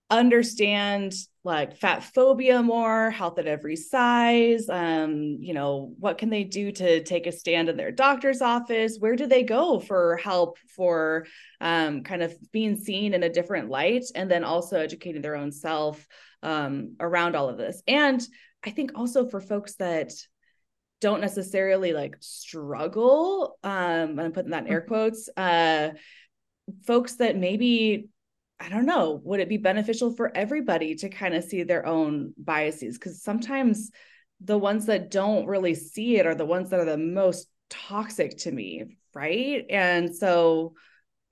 [0.09, 6.45] understand like fat phobia more health at every size um you know what can they
[6.45, 8.95] do to take a stand in their doctor's office?
[8.97, 11.25] Where do they go for help for
[11.59, 15.51] um kind of being seen in a different light and then also educating their own
[15.51, 16.07] self
[16.41, 17.83] um around all of this?
[17.85, 18.25] And
[18.63, 20.13] i think also for folks that
[21.01, 24.87] don't necessarily like struggle um i'm putting that in air mm-hmm.
[24.87, 25.89] quotes uh
[26.85, 28.07] folks that maybe
[28.59, 32.33] i don't know would it be beneficial for everybody to kind of see their own
[32.37, 33.91] biases because sometimes
[34.39, 38.37] the ones that don't really see it are the ones that are the most toxic
[38.37, 40.73] to me right and so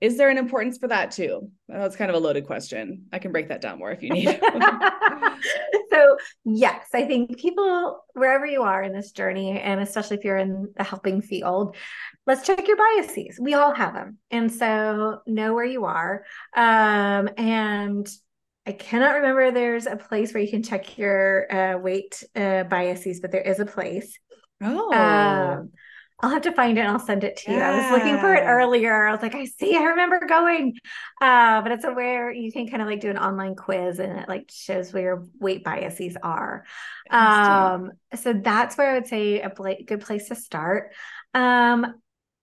[0.00, 1.50] is there an importance for that too?
[1.68, 3.06] That's kind of a loaded question.
[3.12, 4.28] I can break that down more if you need.
[5.90, 10.38] so, yes, I think people, wherever you are in this journey, and especially if you're
[10.38, 11.76] in the helping field,
[12.26, 13.38] let's check your biases.
[13.38, 14.16] We all have them.
[14.30, 16.24] And so, know where you are.
[16.56, 18.08] Um, and
[18.66, 23.20] I cannot remember there's a place where you can check your uh, weight uh, biases,
[23.20, 24.18] but there is a place.
[24.62, 24.92] Oh.
[24.94, 25.72] Um,
[26.22, 27.56] I'll have to find it and I'll send it to you.
[27.58, 27.70] Yeah.
[27.70, 29.06] I was looking for it earlier.
[29.06, 30.74] I was like, I see, I remember going.
[31.20, 34.18] Uh, but it's a where you can kind of like do an online quiz and
[34.18, 36.64] it like shows where your weight biases are.
[37.10, 40.92] Um, so that's where I would say a bla- good place to start.
[41.32, 41.94] Um,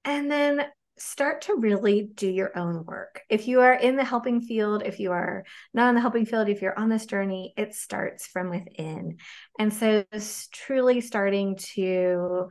[0.06, 0.66] and then
[1.00, 3.22] start to really do your own work.
[3.30, 6.50] If you are in the helping field, if you are not in the helping field,
[6.50, 9.18] if you're on this journey, it starts from within.
[9.60, 10.06] And so
[10.52, 12.50] truly starting to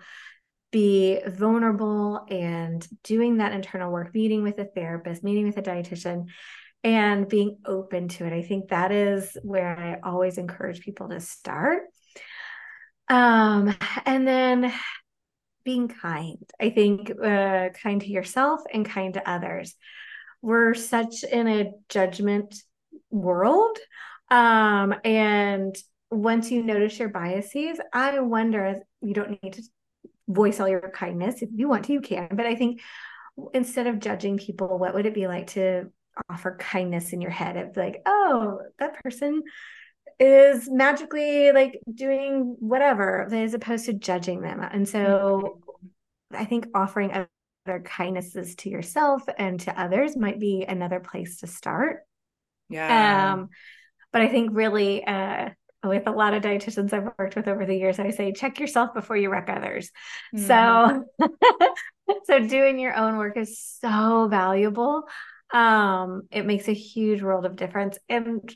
[0.71, 6.27] be vulnerable and doing that internal work, meeting with a therapist, meeting with a dietitian,
[6.85, 8.33] and being open to it.
[8.33, 11.83] I think that is where I always encourage people to start.
[13.09, 14.73] Um, and then
[15.65, 16.39] being kind.
[16.61, 19.75] I think uh, kind to yourself and kind to others.
[20.43, 22.55] We're such in a judgment
[23.11, 23.79] world.
[24.31, 25.77] Um, and
[26.11, 29.63] once you notice your biases, I wonder you don't need to
[30.29, 31.43] voice all your kindness.
[31.43, 32.29] If you want to, you can.
[32.33, 32.81] But I think
[33.55, 35.91] instead of judging people, what would it be like to
[36.31, 39.43] offer kindness in your head of like, oh, that person
[40.19, 44.61] is magically like doing whatever, as opposed to judging them.
[44.61, 45.61] And so
[46.31, 51.47] I think offering other kindnesses to yourself and to others might be another place to
[51.47, 52.01] start.
[52.69, 53.35] Yeah.
[53.35, 53.51] Um,
[54.13, 55.51] but I think really uh
[55.89, 58.95] with a lot of dietitians I've worked with over the years, I say check yourself
[58.95, 59.91] before you wreck others.
[60.35, 60.47] Mm-hmm.
[60.47, 61.05] So
[62.25, 65.05] so doing your own work is so valuable.
[65.53, 67.99] Um, it makes a huge world of difference.
[68.09, 68.53] And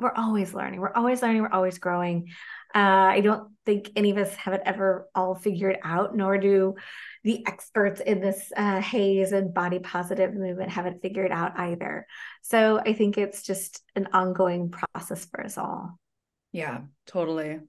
[0.00, 0.80] we're always learning.
[0.80, 1.42] We're always learning.
[1.42, 2.28] We're always growing.
[2.74, 6.74] Uh, I don't think any of us have it ever all figured out, nor do
[7.22, 12.06] the experts in this uh, HAES and body positive movement have it figured out either.
[12.42, 15.98] So I think it's just an ongoing process for us all.
[16.52, 17.60] Yeah, totally.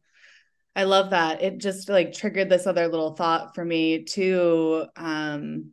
[0.75, 1.41] I love that.
[1.41, 4.85] It just like triggered this other little thought for me too.
[4.95, 5.71] Um,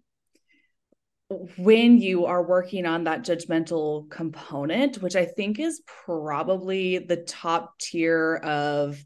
[1.56, 7.78] when you are working on that judgmental component, which I think is probably the top
[7.78, 9.02] tier of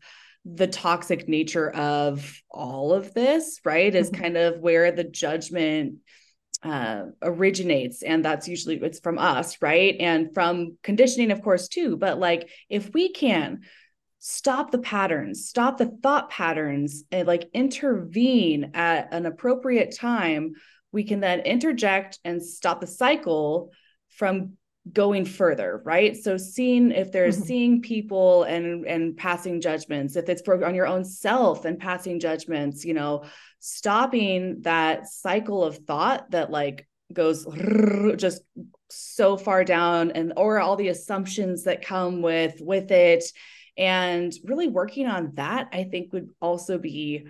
[0.46, 3.94] the toxic nature of all of this, right?
[3.94, 4.22] Is mm-hmm.
[4.22, 5.96] kind of where the judgment
[6.62, 11.94] uh, originates and that's usually it's from us right and from conditioning of course too
[11.94, 13.60] but like if we can
[14.26, 20.54] stop the patterns stop the thought patterns and like intervene at an appropriate time
[20.92, 23.70] we can then interject and stop the cycle
[24.08, 24.54] from
[24.90, 27.44] going further right so seeing if there's mm-hmm.
[27.44, 32.82] seeing people and and passing judgments if it's on your own self and passing judgments
[32.82, 33.24] you know
[33.60, 37.46] stopping that cycle of thought that like goes
[38.16, 38.40] just
[38.88, 43.24] so far down and or all the assumptions that come with with it
[43.76, 47.26] and really working on that, I think would also be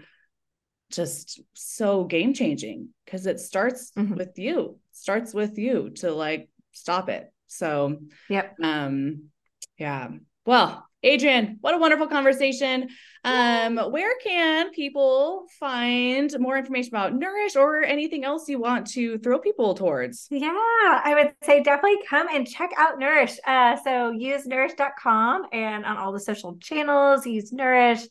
[0.90, 4.14] just so game changing because it starts mm-hmm.
[4.14, 7.32] with you, starts with you to like stop it.
[7.46, 8.54] So, yep.
[8.62, 9.30] Um,
[9.78, 10.08] yeah.
[10.46, 12.88] Well, Adrien, what a wonderful conversation.
[13.24, 19.18] Um, where can people find more information about Nourish or anything else you want to
[19.18, 20.26] throw people towards?
[20.30, 23.38] Yeah, I would say definitely come and check out Nourish.
[23.46, 28.06] Uh, so use nourish.com and on all the social channels, use Nourish.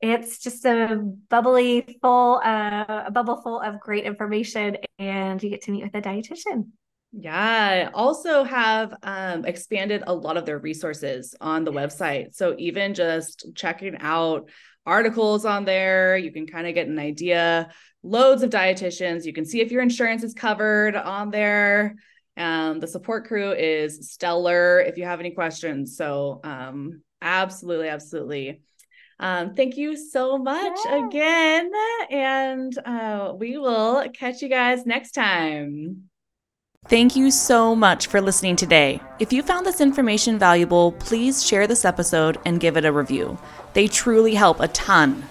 [0.00, 5.62] It's just a bubbly full, uh, a bubble full of great information, and you get
[5.62, 6.70] to meet with a dietitian.
[7.12, 12.34] Yeah, also have um, expanded a lot of their resources on the website.
[12.34, 14.48] So even just checking out
[14.86, 17.68] articles on there, you can kind of get an idea.
[18.02, 19.26] Loads of dietitians.
[19.26, 21.96] You can see if your insurance is covered on there.
[22.38, 25.96] Um, the support crew is stellar if you have any questions.
[25.98, 28.62] So um, absolutely, absolutely.
[29.20, 31.06] Um, thank you so much yeah.
[31.06, 31.70] again.
[32.10, 36.08] And uh, we will catch you guys next time.
[36.86, 39.00] Thank you so much for listening today.
[39.20, 43.38] If you found this information valuable, please share this episode and give it a review.
[43.72, 45.24] They truly help a ton.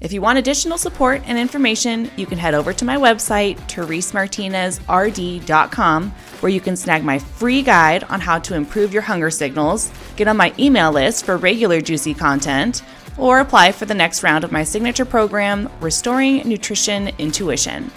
[0.00, 6.10] If you want additional support and information, you can head over to my website, theresemartinezrd.com,
[6.10, 10.28] where you can snag my free guide on how to improve your hunger signals, get
[10.28, 12.82] on my email list for regular juicy content,
[13.18, 17.90] or apply for the next round of my signature program, Restoring Nutrition Intuition.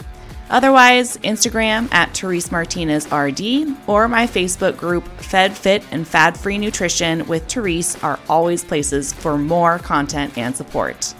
[0.53, 6.59] Otherwise, Instagram at Therese Martinez RD or my Facebook group Fed Fit and Fad Free
[6.59, 11.15] Nutrition with Therese are always places for more content and support.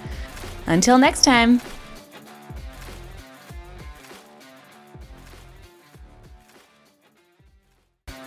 [0.68, 1.60] Until next time.